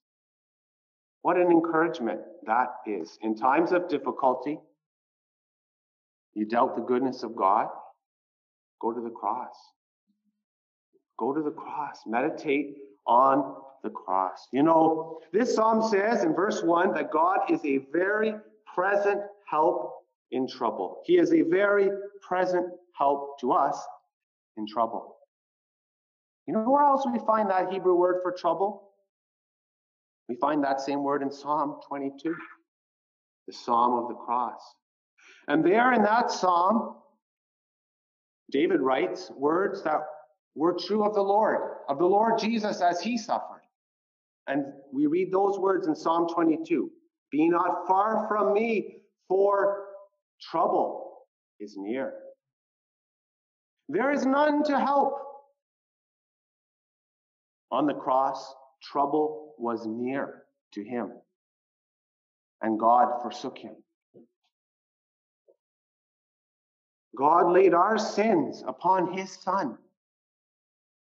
What 1.22 1.36
an 1.36 1.50
encouragement 1.50 2.20
that 2.46 2.68
is. 2.86 3.18
In 3.22 3.36
times 3.36 3.72
of 3.72 3.88
difficulty, 3.88 4.58
you 6.34 6.46
doubt 6.46 6.76
the 6.76 6.82
goodness 6.82 7.22
of 7.22 7.36
God, 7.36 7.68
go 8.80 8.92
to 8.92 9.00
the 9.00 9.10
cross. 9.10 9.54
Go 11.18 11.34
to 11.34 11.42
the 11.42 11.50
cross. 11.50 12.00
Meditate 12.06 12.76
on 13.06 13.56
the 13.82 13.90
cross. 13.90 14.48
You 14.52 14.62
know, 14.62 15.20
this 15.32 15.54
psalm 15.54 15.88
says 15.90 16.24
in 16.24 16.34
verse 16.34 16.62
1 16.62 16.94
that 16.94 17.10
God 17.10 17.50
is 17.50 17.60
a 17.64 17.78
very 17.92 18.34
present 18.74 19.20
help 19.48 19.92
in 20.30 20.46
trouble. 20.46 21.02
He 21.04 21.18
is 21.18 21.32
a 21.32 21.42
very 21.42 21.90
present 22.22 22.66
help 22.96 23.40
to 23.40 23.52
us 23.52 23.82
in 24.56 24.66
trouble. 24.66 25.16
You 26.46 26.54
know 26.54 26.70
where 26.70 26.84
else 26.84 27.04
we 27.10 27.18
find 27.26 27.50
that 27.50 27.70
Hebrew 27.72 27.94
word 27.94 28.20
for 28.22 28.32
trouble? 28.32 28.89
We 30.30 30.36
find 30.36 30.62
that 30.62 30.80
same 30.80 31.02
word 31.02 31.22
in 31.22 31.32
Psalm 31.32 31.80
22, 31.88 32.36
the 33.48 33.52
Psalm 33.52 33.98
of 33.98 34.08
the 34.08 34.14
Cross. 34.14 34.60
And 35.48 35.64
there 35.64 35.92
in 35.92 36.04
that 36.04 36.30
Psalm, 36.30 36.94
David 38.52 38.80
writes 38.80 39.32
words 39.36 39.82
that 39.82 40.02
were 40.54 40.76
true 40.86 41.04
of 41.04 41.14
the 41.14 41.20
Lord, 41.20 41.78
of 41.88 41.98
the 41.98 42.06
Lord 42.06 42.38
Jesus 42.38 42.80
as 42.80 43.00
he 43.00 43.18
suffered. 43.18 43.62
And 44.46 44.66
we 44.92 45.06
read 45.06 45.32
those 45.32 45.58
words 45.58 45.88
in 45.88 45.96
Psalm 45.96 46.28
22 46.32 46.88
Be 47.32 47.48
not 47.48 47.88
far 47.88 48.28
from 48.28 48.52
me, 48.52 48.98
for 49.26 49.86
trouble 50.40 51.24
is 51.58 51.74
near. 51.76 52.14
There 53.88 54.12
is 54.12 54.24
none 54.24 54.62
to 54.62 54.78
help. 54.78 55.14
On 57.72 57.86
the 57.86 57.94
cross, 57.94 58.54
trouble 58.80 59.49
was 59.60 59.86
near 59.86 60.42
to 60.72 60.82
him, 60.82 61.12
and 62.62 62.78
God 62.78 63.22
forsook 63.22 63.58
him. 63.58 63.76
God 67.16 67.52
laid 67.52 67.74
our 67.74 67.98
sins 67.98 68.62
upon 68.66 69.12
his 69.12 69.32
Son, 69.32 69.76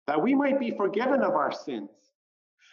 that 0.07 0.21
we 0.21 0.35
might 0.35 0.61
be 0.61 0.71
forgiven 0.71 1.23
of 1.23 1.35
our 1.35 1.53
sins, 1.53 1.91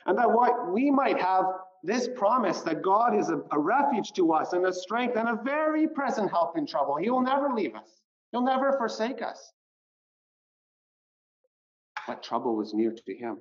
and 0.06 0.18
that 0.18 0.30
we 0.72 0.92
might 0.92 1.20
have 1.20 1.46
this 1.84 2.10
promise 2.16 2.62
that 2.62 2.82
God 2.82 3.18
is 3.18 3.30
a, 3.30 3.42
a 3.52 3.60
refuge 3.60 4.12
to 4.14 4.34
us 4.34 4.54
and 4.54 4.66
a 4.66 4.74
strength 4.74 5.16
and 5.16 5.30
a 5.30 5.40
very 5.44 5.88
present 5.88 6.30
help 6.30 6.58
in 6.58 6.68
trouble. 6.68 6.98
He 6.98 7.10
will 7.10 7.22
never 7.22 7.50
leave 7.54 7.76
us, 7.76 8.02
He'll 8.32 8.44
never 8.44 8.74
forsake 8.78 9.22
us. 9.22 9.54
But 12.08 12.24
trouble 12.24 12.56
was 12.56 12.74
near 12.74 12.92
to 12.92 13.16
him. 13.16 13.38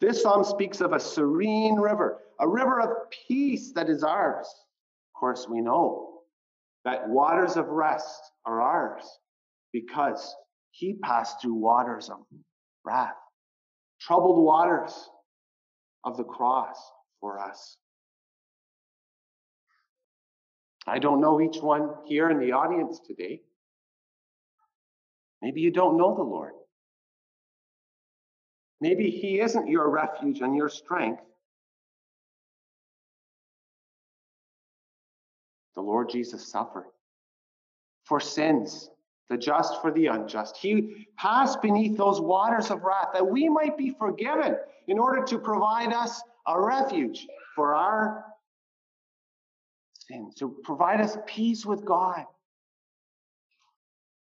This 0.00 0.22
psalm 0.22 0.44
speaks 0.44 0.80
of 0.80 0.92
a 0.92 1.00
serene 1.00 1.76
river, 1.76 2.20
a 2.40 2.48
river 2.48 2.80
of 2.80 3.10
peace 3.28 3.72
that 3.74 3.88
is 3.88 4.02
ours. 4.02 4.46
Of 4.46 5.20
course, 5.20 5.46
we 5.48 5.60
know 5.60 6.22
that 6.84 7.08
waters 7.08 7.56
of 7.56 7.68
rest 7.68 8.20
are 8.44 8.60
ours 8.60 9.04
because 9.72 10.34
he 10.70 10.94
passed 10.94 11.40
through 11.40 11.54
waters 11.54 12.10
of 12.10 12.18
wrath, 12.84 13.14
troubled 14.00 14.44
waters 14.44 14.92
of 16.04 16.16
the 16.16 16.24
cross 16.24 16.76
for 17.20 17.38
us. 17.38 17.76
I 20.86 20.98
don't 20.98 21.20
know 21.20 21.40
each 21.40 21.58
one 21.58 21.90
here 22.06 22.30
in 22.30 22.40
the 22.40 22.52
audience 22.52 22.98
today. 23.06 23.42
Maybe 25.40 25.60
you 25.60 25.70
don't 25.70 25.96
know 25.96 26.14
the 26.16 26.22
Lord. 26.22 26.54
Maybe 28.82 29.10
He 29.10 29.38
isn't 29.38 29.68
your 29.68 29.88
refuge 29.88 30.40
and 30.40 30.56
your 30.56 30.68
strength. 30.68 31.22
The 35.76 35.80
Lord 35.80 36.10
Jesus 36.10 36.48
suffered 36.48 36.86
for 38.02 38.18
sins, 38.18 38.90
the 39.30 39.38
just 39.38 39.80
for 39.80 39.92
the 39.92 40.06
unjust. 40.06 40.56
He 40.56 41.06
passed 41.16 41.62
beneath 41.62 41.96
those 41.96 42.20
waters 42.20 42.72
of 42.72 42.82
wrath 42.82 43.10
that 43.12 43.24
we 43.24 43.48
might 43.48 43.78
be 43.78 43.90
forgiven 43.90 44.56
in 44.88 44.98
order 44.98 45.24
to 45.26 45.38
provide 45.38 45.92
us 45.92 46.20
a 46.48 46.60
refuge 46.60 47.24
for 47.54 47.76
our 47.76 48.24
sins, 50.08 50.34
to 50.40 50.56
provide 50.64 51.00
us 51.00 51.16
peace 51.24 51.64
with 51.64 51.84
God. 51.84 52.24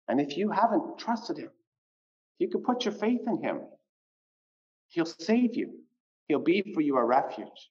And 0.07 0.21
if 0.21 0.37
you 0.37 0.53
haven't 0.53 0.97
trusted 0.97 1.39
Him, 1.39 1.51
you 2.39 2.49
can 2.49 2.63
put 2.63 2.85
your 2.85 2.95
faith 2.95 3.23
in 3.27 3.43
Him. 3.43 3.59
He'll 4.89 5.07
save 5.07 5.57
you. 5.57 5.81
He'll 6.29 6.39
be 6.39 6.63
for 6.75 6.81
you 6.81 6.97
a 6.97 7.05
refuge. 7.05 7.71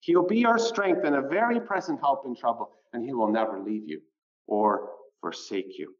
He'll 0.00 0.26
be 0.26 0.44
our 0.44 0.58
strength 0.58 1.02
and 1.04 1.16
a 1.16 1.22
very 1.22 1.60
present 1.60 2.00
help 2.00 2.26
in 2.26 2.34
trouble, 2.36 2.70
and 2.92 3.04
he 3.04 3.12
will 3.12 3.30
never 3.30 3.60
leave 3.60 3.88
you 3.88 4.00
or 4.46 4.90
forsake 5.20 5.78
you. 5.78 5.94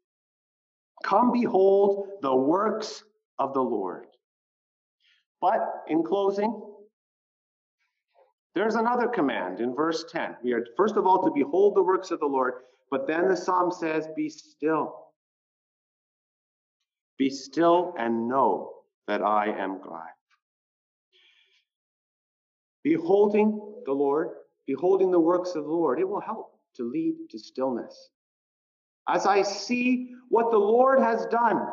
Come 1.03 1.31
behold 1.31 2.07
the 2.21 2.35
works 2.35 3.03
of 3.39 3.53
the 3.53 3.61
Lord. 3.61 4.07
But 5.41 5.59
in 5.87 6.03
closing, 6.03 6.61
there's 8.55 8.75
another 8.75 9.07
command 9.07 9.59
in 9.59 9.75
verse 9.75 10.05
10. 10.11 10.37
We 10.43 10.53
are 10.53 10.65
first 10.75 10.95
of 10.95 11.05
all 11.05 11.23
to 11.23 11.31
behold 11.31 11.75
the 11.75 11.83
works 11.83 12.09
of 12.09 12.19
the 12.19 12.25
Lord, 12.25 12.53
but 12.89 13.05
then 13.05 13.27
the 13.27 13.37
psalm 13.37 13.71
says, 13.71 14.07
Be 14.15 14.29
still 14.29 14.95
Be 17.17 17.29
still 17.29 17.93
and 17.99 18.27
know 18.27 18.73
that 19.07 19.21
I 19.21 19.47
am 19.47 19.79
God. 19.81 20.07
Beholding 22.87 23.59
the 23.85 23.91
Lord, 23.91 24.29
beholding 24.65 25.11
the 25.11 25.19
works 25.19 25.55
of 25.55 25.65
the 25.65 25.69
Lord, 25.69 25.99
it 25.99 26.07
will 26.07 26.21
help 26.21 26.57
to 26.75 26.89
lead 26.89 27.15
to 27.31 27.37
stillness. 27.37 28.11
As 29.09 29.25
I 29.25 29.41
see 29.41 30.11
what 30.29 30.51
the 30.51 30.57
Lord 30.57 31.01
has 31.01 31.25
done, 31.25 31.67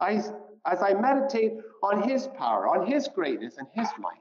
I, 0.00 0.14
as 0.66 0.82
I 0.82 0.94
meditate 0.94 1.52
on 1.84 2.08
his 2.08 2.26
power, 2.36 2.66
on 2.66 2.90
his 2.90 3.06
greatness, 3.14 3.56
and 3.58 3.68
his 3.72 3.86
might, 4.00 4.18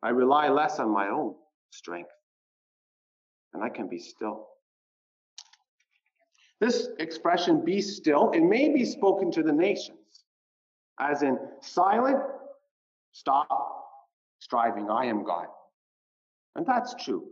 I 0.00 0.10
rely 0.10 0.48
less 0.48 0.78
on 0.78 0.90
my 0.90 1.08
own 1.08 1.34
strength, 1.70 2.12
and 3.52 3.64
I 3.64 3.68
can 3.68 3.88
be 3.88 3.98
still. 3.98 4.46
This 6.60 6.86
expression, 7.00 7.64
be 7.64 7.82
still, 7.82 8.30
it 8.30 8.42
may 8.42 8.68
be 8.68 8.84
spoken 8.84 9.32
to 9.32 9.42
the 9.42 9.52
nations, 9.52 10.24
as 11.00 11.22
in 11.22 11.36
silent, 11.62 12.22
stop, 13.10 13.69
striving, 14.50 14.90
I 14.90 15.06
am 15.06 15.22
God. 15.22 15.46
And 16.56 16.66
that's 16.66 16.92
true. 17.04 17.22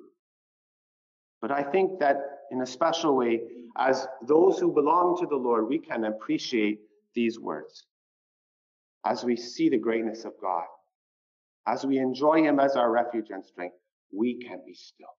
But 1.42 1.50
I 1.50 1.64
think 1.64 1.98
that 1.98 2.16
in 2.52 2.62
a 2.62 2.66
special 2.66 3.16
way, 3.16 3.40
as 3.76 4.06
those 4.22 4.60
who 4.60 4.72
belong 4.72 5.18
to 5.20 5.26
the 5.26 5.36
Lord, 5.36 5.68
we 5.68 5.80
can 5.80 6.04
appreciate 6.04 6.78
these 7.16 7.38
words. 7.40 7.86
As 9.04 9.24
we 9.24 9.34
see 9.34 9.68
the 9.68 9.78
greatness 9.78 10.24
of 10.24 10.32
God, 10.40 10.66
as 11.66 11.84
we 11.84 11.98
enjoy 11.98 12.42
Him 12.42 12.60
as 12.60 12.76
our 12.76 12.90
refuge 12.90 13.30
and 13.30 13.44
strength, 13.44 13.76
we 14.16 14.38
can 14.38 14.60
be 14.64 14.74
still. 14.74 15.16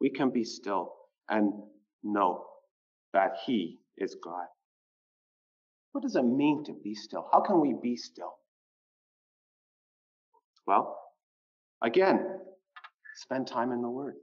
We 0.00 0.08
can 0.08 0.30
be 0.30 0.44
still 0.44 0.94
and 1.28 1.52
know 2.02 2.46
that 3.12 3.32
He 3.44 3.80
is 3.98 4.16
God. 4.24 4.46
What 5.92 6.02
does 6.02 6.16
it 6.16 6.24
mean 6.24 6.64
to 6.64 6.72
be 6.72 6.94
still? 6.94 7.28
How 7.32 7.40
can 7.42 7.60
we 7.60 7.74
be 7.82 7.96
still? 7.96 8.34
Well, 10.66 10.98
again, 11.82 12.26
spend 13.16 13.46
time 13.46 13.72
in 13.72 13.82
the 13.82 13.90
Word. 13.90 14.14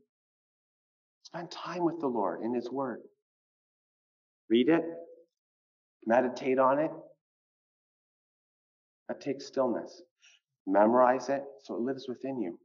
Spend 1.23 1.51
time 1.51 1.83
with 1.83 1.99
the 1.99 2.07
Lord 2.07 2.41
in 2.43 2.53
His 2.53 2.69
Word. 2.69 2.99
Read 4.49 4.69
it, 4.69 4.83
meditate 6.05 6.59
on 6.59 6.79
it. 6.79 6.91
That 9.07 9.21
takes 9.21 9.45
stillness. 9.45 10.01
Memorize 10.67 11.29
it 11.29 11.43
so 11.63 11.75
it 11.75 11.81
lives 11.81 12.05
within 12.07 12.39
you. 12.41 12.57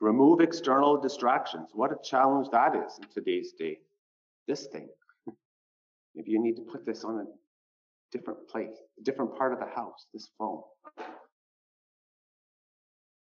Remove 0.00 0.40
external 0.40 1.00
distractions. 1.00 1.68
What 1.72 1.92
a 1.92 1.96
challenge 2.02 2.48
that 2.52 2.74
is 2.74 2.98
in 3.00 3.08
today's 3.14 3.52
day. 3.58 3.78
This 4.48 4.66
thing. 4.66 4.88
Maybe 6.14 6.30
you 6.30 6.42
need 6.42 6.56
to 6.56 6.62
put 6.62 6.84
this 6.86 7.04
on 7.04 7.18
a 7.18 7.24
different 8.10 8.48
place, 8.48 8.76
a 8.98 9.02
different 9.04 9.36
part 9.36 9.52
of 9.52 9.58
the 9.58 9.66
house, 9.66 10.06
this 10.12 10.30
phone. 10.38 10.62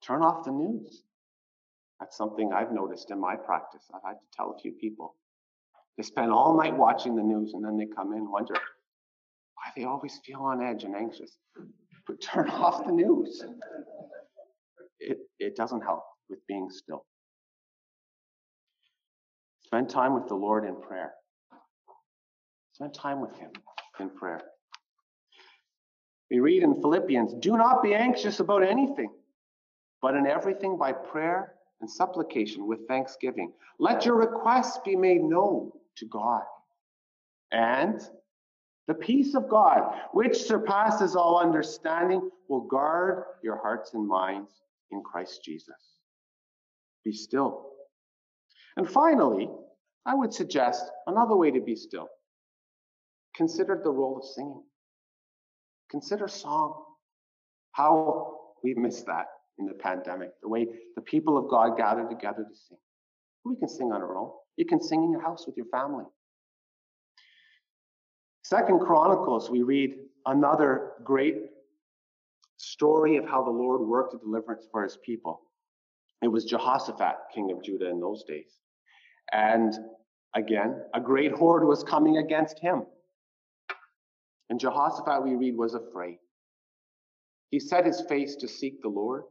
Turn 0.05 0.21
off 0.21 0.45
the 0.45 0.51
news. 0.51 1.03
That's 1.99 2.17
something 2.17 2.51
I've 2.53 2.71
noticed 2.71 3.11
in 3.11 3.19
my 3.19 3.35
practice. 3.35 3.83
I've 3.93 4.01
had 4.05 4.13
to 4.13 4.37
tell 4.37 4.53
a 4.55 4.61
few 4.61 4.73
people. 4.73 5.15
They 5.97 6.03
spend 6.03 6.31
all 6.31 6.57
night 6.57 6.75
watching 6.75 7.15
the 7.15 7.23
news 7.23 7.53
and 7.53 7.63
then 7.63 7.77
they 7.77 7.85
come 7.85 8.11
in 8.11 8.19
and 8.19 8.29
wonder 8.29 8.53
why 8.53 9.71
they 9.75 9.85
always 9.85 10.19
feel 10.25 10.41
on 10.41 10.61
edge 10.61 10.83
and 10.83 10.95
anxious. 10.95 11.37
But 12.05 12.21
turn 12.21 12.49
off 12.51 12.85
the 12.85 12.91
news. 12.91 13.43
It, 14.99 15.19
it 15.39 15.55
doesn't 15.55 15.81
help 15.81 16.03
with 16.29 16.39
being 16.47 16.69
still. 16.69 17.05
Spend 19.65 19.89
time 19.89 20.13
with 20.13 20.27
the 20.27 20.35
Lord 20.35 20.65
in 20.65 20.79
prayer. 20.81 21.13
Spend 22.73 22.93
time 22.93 23.21
with 23.21 23.35
Him 23.37 23.51
in 23.99 24.09
prayer. 24.09 24.41
We 26.29 26.39
read 26.39 26.63
in 26.63 26.81
Philippians 26.81 27.33
do 27.35 27.57
not 27.57 27.81
be 27.81 27.93
anxious 27.93 28.39
about 28.39 28.63
anything, 28.63 29.09
but 30.01 30.15
in 30.15 30.27
everything 30.27 30.77
by 30.77 30.91
prayer 30.91 31.55
and 31.81 31.89
supplication 31.89 32.67
with 32.67 32.87
thanksgiving. 32.87 33.51
Let 33.79 34.05
your 34.05 34.15
requests 34.15 34.79
be 34.85 34.95
made 34.95 35.21
known 35.21 35.71
to 35.97 36.05
God. 36.05 36.43
And 37.51 38.01
the 38.87 38.93
peace 38.93 39.35
of 39.35 39.49
God, 39.49 39.95
which 40.11 40.37
surpasses 40.37 41.15
all 41.15 41.39
understanding, 41.39 42.29
will 42.47 42.61
guard 42.61 43.23
your 43.43 43.57
hearts 43.57 43.93
and 43.93 44.07
minds 44.07 44.51
in 44.91 45.01
Christ 45.01 45.43
Jesus. 45.43 45.75
Be 47.03 47.11
still. 47.11 47.71
And 48.77 48.89
finally, 48.89 49.49
I 50.05 50.13
would 50.13 50.33
suggest 50.33 50.83
another 51.07 51.35
way 51.35 51.51
to 51.51 51.61
be 51.61 51.75
still. 51.75 52.07
Consider 53.35 53.81
the 53.83 53.91
role 53.91 54.17
of 54.17 54.25
singing. 54.25 54.63
Consider 55.89 56.27
song. 56.27 56.83
How 57.71 58.37
we 58.63 58.73
miss 58.75 59.03
that 59.03 59.27
in 59.57 59.65
the 59.65 59.73
pandemic, 59.73 60.31
the 60.41 60.49
way 60.49 60.67
the 60.95 61.01
people 61.01 61.37
of 61.37 61.49
God 61.49 61.77
gathered 61.77 62.09
together 62.09 62.43
to 62.43 62.55
sing. 62.55 62.77
We 63.45 63.55
can 63.55 63.69
sing 63.69 63.91
on 63.91 64.01
our 64.01 64.17
own. 64.17 64.31
You 64.57 64.65
can 64.65 64.81
sing 64.81 65.03
in 65.03 65.11
your 65.11 65.21
house 65.21 65.45
with 65.45 65.55
your 65.55 65.67
family. 65.67 66.05
Second 68.43 68.79
Chronicles, 68.79 69.49
we 69.49 69.63
read 69.63 69.95
another 70.25 70.93
great 71.03 71.35
story 72.57 73.17
of 73.17 73.25
how 73.25 73.43
the 73.43 73.51
Lord 73.51 73.81
worked 73.81 74.13
a 74.13 74.17
deliverance 74.17 74.67
for 74.71 74.83
his 74.83 74.97
people. 75.05 75.41
It 76.21 76.27
was 76.27 76.45
Jehoshaphat, 76.45 77.15
king 77.33 77.51
of 77.51 77.63
Judah 77.63 77.89
in 77.89 77.99
those 77.99 78.23
days. 78.23 78.57
And 79.31 79.73
again, 80.35 80.81
a 80.93 80.99
great 80.99 81.31
horde 81.31 81.65
was 81.65 81.83
coming 81.83 82.17
against 82.17 82.59
him. 82.59 82.83
And 84.49 84.59
Jehoshaphat, 84.59 85.23
we 85.23 85.35
read, 85.35 85.57
was 85.57 85.73
afraid. 85.73 86.17
He 87.51 87.59
set 87.59 87.85
his 87.85 88.01
face 88.01 88.35
to 88.37 88.47
seek 88.47 88.81
the 88.81 88.89
Lord. 88.89 89.23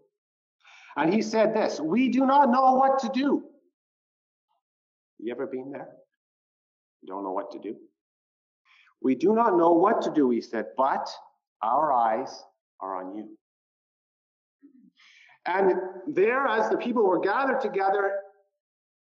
And 0.96 1.12
he 1.12 1.22
said 1.22 1.54
this 1.54 1.80
We 1.80 2.08
do 2.08 2.26
not 2.26 2.50
know 2.50 2.74
what 2.74 3.00
to 3.00 3.10
do. 3.12 3.44
You 5.18 5.32
ever 5.32 5.46
been 5.46 5.70
there? 5.70 5.88
Don't 7.06 7.24
know 7.24 7.32
what 7.32 7.50
to 7.52 7.58
do? 7.58 7.76
We 9.02 9.14
do 9.14 9.34
not 9.34 9.56
know 9.56 9.72
what 9.72 10.02
to 10.02 10.10
do, 10.10 10.30
he 10.30 10.40
said, 10.40 10.66
but 10.76 11.08
our 11.62 11.92
eyes 11.92 12.42
are 12.80 13.02
on 13.02 13.16
you. 13.16 13.28
And 15.46 15.74
there, 16.08 16.46
as 16.46 16.70
the 16.70 16.78
people 16.78 17.06
were 17.06 17.20
gathered 17.20 17.60
together, 17.60 18.12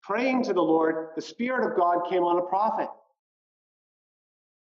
praying 0.02 0.44
to 0.46 0.54
the 0.54 0.62
Lord, 0.62 1.10
the 1.16 1.22
Spirit 1.22 1.70
of 1.70 1.78
God 1.78 2.10
came 2.10 2.24
on 2.24 2.40
a 2.40 2.42
prophet. 2.42 2.90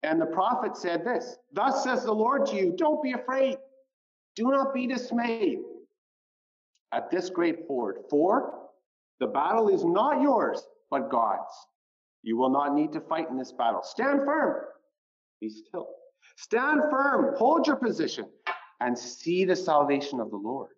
And 0.04 0.19
the 0.19 0.26
prophet 0.26 0.76
said 0.76 1.06
this 1.06 1.38
Thus 1.54 1.84
says 1.84 2.04
the 2.04 2.12
Lord 2.12 2.45
to 2.47 2.56
you, 2.58 2.73
don't 2.78 3.02
be 3.02 3.13
afraid, 3.13 3.58
do 4.36 4.52
not 4.52 4.73
be 4.73 4.88
dismayed 4.88 5.60
at 6.93 7.10
this 7.10 7.29
great 7.29 7.60
horde, 7.67 7.97
for 8.10 8.53
the 9.19 9.27
battle 9.27 9.69
is 9.69 9.84
not 9.84 10.21
yours, 10.21 10.62
but 10.89 11.10
God's. 11.10 11.53
You 12.21 12.38
will 12.38 12.49
not 12.49 12.73
need 12.73 12.93
to 12.93 13.01
fight 13.01 13.29
in 13.29 13.38
this 13.38 13.51
battle. 13.51 13.82
Stand 13.84 14.21
firm, 14.25 14.63
be 15.41 15.49
still. 15.49 15.88
Stand 16.38 16.82
firm, 16.89 17.36
hold 17.38 17.67
your 17.67 17.75
position, 17.75 18.25
and 18.79 18.97
see 18.97 19.43
the 19.43 19.56
salvation 19.56 20.19
of 20.19 20.29
the 20.29 20.38
Lord. 20.38 20.69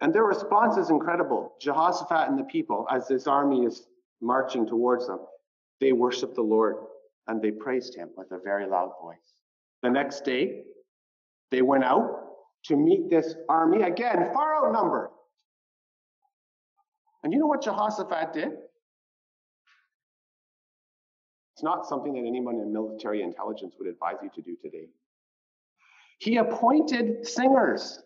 And 0.00 0.12
their 0.12 0.24
response 0.24 0.76
is 0.76 0.90
incredible. 0.90 1.54
Jehoshaphat 1.60 2.28
and 2.28 2.38
the 2.38 2.44
people, 2.44 2.86
as 2.90 3.06
this 3.08 3.26
army 3.26 3.64
is 3.64 3.86
marching 4.20 4.66
towards 4.66 5.06
them, 5.06 5.20
they 5.80 5.92
worship 5.92 6.34
the 6.34 6.42
Lord 6.42 6.76
and 7.26 7.40
they 7.40 7.50
praised 7.50 7.94
him 7.94 8.10
with 8.16 8.30
a 8.32 8.38
very 8.38 8.66
loud 8.66 8.90
voice. 9.00 9.16
The 9.82 9.90
next 9.90 10.24
day, 10.24 10.62
they 11.50 11.62
went 11.62 11.84
out 11.84 12.23
to 12.64 12.76
meet 12.76 13.10
this 13.10 13.34
army, 13.48 13.82
again, 13.82 14.30
far 14.32 14.66
outnumbered. 14.66 15.10
And 17.22 17.32
you 17.32 17.38
know 17.38 17.46
what 17.46 17.62
Jehoshaphat 17.62 18.32
did? 18.32 18.50
It's 21.54 21.62
not 21.62 21.86
something 21.86 22.14
that 22.14 22.26
anyone 22.26 22.56
in 22.56 22.72
military 22.72 23.22
intelligence 23.22 23.74
would 23.78 23.88
advise 23.88 24.16
you 24.22 24.30
to 24.34 24.42
do 24.42 24.56
today. 24.60 24.88
He 26.18 26.36
appointed 26.38 27.26
singers. 27.26 28.02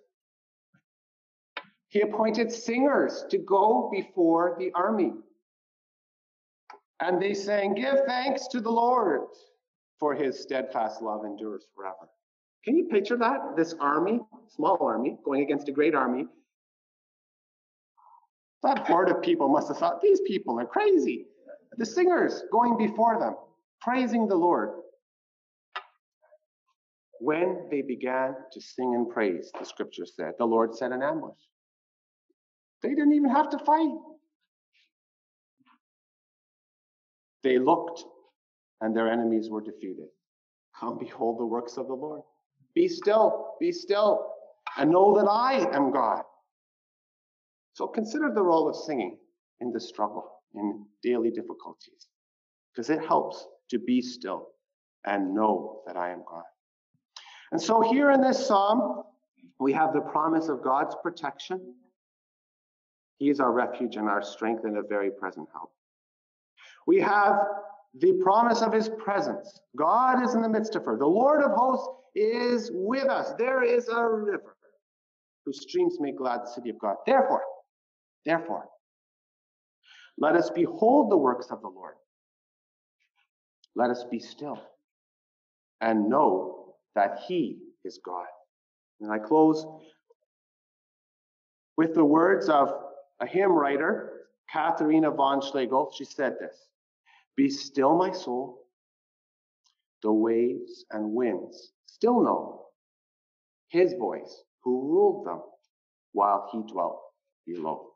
He 1.88 2.02
appointed 2.02 2.52
singers 2.52 3.24
to 3.30 3.38
go 3.38 3.90
before 3.90 4.56
the 4.58 4.70
army. 4.74 5.12
And 7.00 7.22
they 7.22 7.32
sang, 7.32 7.74
Give 7.74 8.04
thanks 8.06 8.48
to 8.48 8.60
the 8.60 8.70
Lord, 8.70 9.22
for 9.98 10.14
his 10.14 10.38
steadfast 10.40 11.00
love 11.00 11.24
endures 11.24 11.64
forever. 11.74 12.08
Can 12.64 12.76
you 12.76 12.86
picture 12.86 13.16
that? 13.16 13.56
This 13.56 13.74
army, 13.80 14.20
small 14.48 14.78
army, 14.80 15.16
going 15.24 15.42
against 15.42 15.68
a 15.68 15.72
great 15.72 15.94
army. 15.94 16.26
That 18.62 18.86
horde 18.86 19.10
of 19.10 19.22
people 19.22 19.48
must 19.48 19.68
have 19.68 19.78
thought, 19.78 20.00
These 20.00 20.20
people 20.26 20.58
are 20.58 20.66
crazy 20.66 21.26
the 21.78 21.86
singers 21.86 22.42
going 22.52 22.76
before 22.76 23.18
them, 23.18 23.36
praising 23.80 24.26
the 24.26 24.34
Lord. 24.34 24.70
When 27.20 27.68
they 27.70 27.82
began 27.82 28.34
to 28.52 28.60
sing 28.60 28.94
and 28.94 29.08
praise, 29.08 29.50
the 29.58 29.64
scripture 29.64 30.06
said, 30.06 30.32
the 30.38 30.44
Lord 30.44 30.74
set 30.74 30.92
an 30.92 31.02
ambush. 31.02 31.38
They 32.82 32.90
didn't 32.90 33.12
even 33.12 33.30
have 33.30 33.50
to 33.50 33.58
fight. 33.58 33.96
They 37.42 37.58
looked 37.58 38.02
and 38.80 38.94
their 38.94 39.10
enemies 39.10 39.48
were 39.50 39.60
defeated. 39.60 40.08
Come 40.78 40.98
behold 40.98 41.38
the 41.40 41.46
works 41.46 41.76
of 41.76 41.86
the 41.88 41.94
Lord. 41.94 42.22
Be 42.78 42.86
still, 42.86 43.56
be 43.58 43.72
still, 43.72 44.24
and 44.76 44.92
know 44.92 45.12
that 45.16 45.28
I 45.28 45.68
am 45.74 45.90
God. 45.90 46.22
So 47.72 47.88
consider 47.88 48.30
the 48.32 48.40
role 48.40 48.68
of 48.68 48.76
singing 48.76 49.18
in 49.60 49.72
the 49.72 49.80
struggle, 49.80 50.30
in 50.54 50.84
daily 51.02 51.30
difficulties, 51.30 52.06
because 52.70 52.88
it 52.88 53.04
helps 53.04 53.44
to 53.70 53.80
be 53.80 54.00
still 54.00 54.50
and 55.04 55.34
know 55.34 55.80
that 55.88 55.96
I 55.96 56.10
am 56.10 56.22
God. 56.30 56.44
And 57.50 57.60
so 57.60 57.80
here 57.80 58.12
in 58.12 58.20
this 58.20 58.46
psalm, 58.46 59.02
we 59.58 59.72
have 59.72 59.92
the 59.92 60.02
promise 60.02 60.48
of 60.48 60.62
God's 60.62 60.94
protection. 61.02 61.74
He 63.16 63.28
is 63.28 63.40
our 63.40 63.50
refuge 63.50 63.96
and 63.96 64.08
our 64.08 64.22
strength 64.22 64.62
and 64.62 64.78
a 64.78 64.82
very 64.88 65.10
present 65.10 65.48
help. 65.52 65.72
We 66.86 67.00
have 67.00 67.40
the 67.98 68.12
promise 68.22 68.62
of 68.62 68.72
his 68.72 68.88
presence. 68.88 69.58
God 69.76 70.22
is 70.22 70.36
in 70.36 70.42
the 70.42 70.48
midst 70.48 70.76
of 70.76 70.84
her. 70.84 70.96
The 70.96 71.06
Lord 71.06 71.42
of 71.42 71.50
hosts 71.56 71.88
is 72.18 72.70
with 72.72 73.08
us. 73.08 73.32
There 73.38 73.62
is 73.62 73.88
a 73.88 74.04
river 74.08 74.56
whose 75.44 75.62
streams 75.62 75.98
make 76.00 76.18
glad 76.18 76.42
the 76.42 76.50
city 76.50 76.70
of 76.70 76.78
God. 76.78 76.96
Therefore, 77.06 77.42
therefore, 78.26 78.66
let 80.18 80.34
us 80.34 80.50
behold 80.50 81.10
the 81.10 81.16
works 81.16 81.46
of 81.50 81.62
the 81.62 81.68
Lord. 81.68 81.94
Let 83.76 83.90
us 83.90 84.04
be 84.10 84.18
still 84.18 84.60
and 85.80 86.08
know 86.08 86.74
that 86.94 87.20
he 87.26 87.58
is 87.84 88.00
God. 88.04 88.26
And 89.00 89.12
I 89.12 89.18
close 89.18 89.64
with 91.76 91.94
the 91.94 92.04
words 92.04 92.48
of 92.48 92.72
a 93.20 93.26
hymn 93.26 93.52
writer, 93.52 94.26
Katharina 94.52 95.12
von 95.12 95.40
Schlegel. 95.40 95.92
She 95.96 96.04
said 96.04 96.34
this 96.40 96.56
Be 97.36 97.48
still, 97.48 97.96
my 97.96 98.10
soul. 98.10 98.64
The 100.02 100.12
waves 100.12 100.84
and 100.92 101.12
winds 101.12 101.72
still 101.86 102.22
know 102.22 102.66
his 103.68 103.94
voice 103.98 104.44
who 104.62 104.82
ruled 104.82 105.26
them 105.26 105.42
while 106.12 106.48
he 106.52 106.62
dwelt 106.72 107.00
below. 107.46 107.94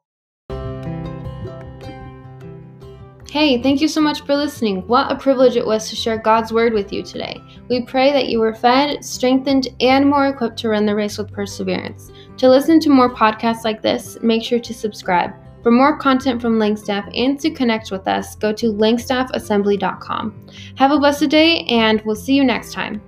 Hey, 3.30 3.62
thank 3.62 3.80
you 3.80 3.88
so 3.88 4.00
much 4.00 4.22
for 4.26 4.36
listening. 4.36 4.86
What 4.88 5.10
a 5.10 5.16
privilege 5.16 5.56
it 5.56 5.64
was 5.64 5.88
to 5.88 5.96
share 5.96 6.18
God's 6.18 6.52
word 6.52 6.74
with 6.74 6.92
you 6.92 7.02
today. 7.02 7.40
We 7.70 7.86
pray 7.86 8.12
that 8.12 8.28
you 8.28 8.40
were 8.40 8.52
fed, 8.52 9.02
strengthened, 9.04 9.68
and 9.80 10.06
more 10.06 10.26
equipped 10.26 10.58
to 10.58 10.68
run 10.68 10.84
the 10.84 10.94
race 10.94 11.16
with 11.16 11.32
perseverance. 11.32 12.10
To 12.36 12.50
listen 12.50 12.78
to 12.80 12.90
more 12.90 13.14
podcasts 13.14 13.64
like 13.64 13.80
this, 13.80 14.18
make 14.22 14.42
sure 14.42 14.58
to 14.58 14.74
subscribe. 14.74 15.32
For 15.62 15.70
more 15.70 15.96
content 15.96 16.40
from 16.40 16.58
Langstaff 16.58 17.10
and 17.16 17.38
to 17.40 17.50
connect 17.50 17.90
with 17.90 18.08
us, 18.08 18.34
go 18.36 18.52
to 18.52 18.72
langstaffassembly.com. 18.72 20.46
Have 20.76 20.90
a 20.90 20.98
blessed 20.98 21.28
day, 21.30 21.64
and 21.64 22.00
we'll 22.02 22.16
see 22.16 22.34
you 22.34 22.44
next 22.44 22.72
time. 22.72 23.00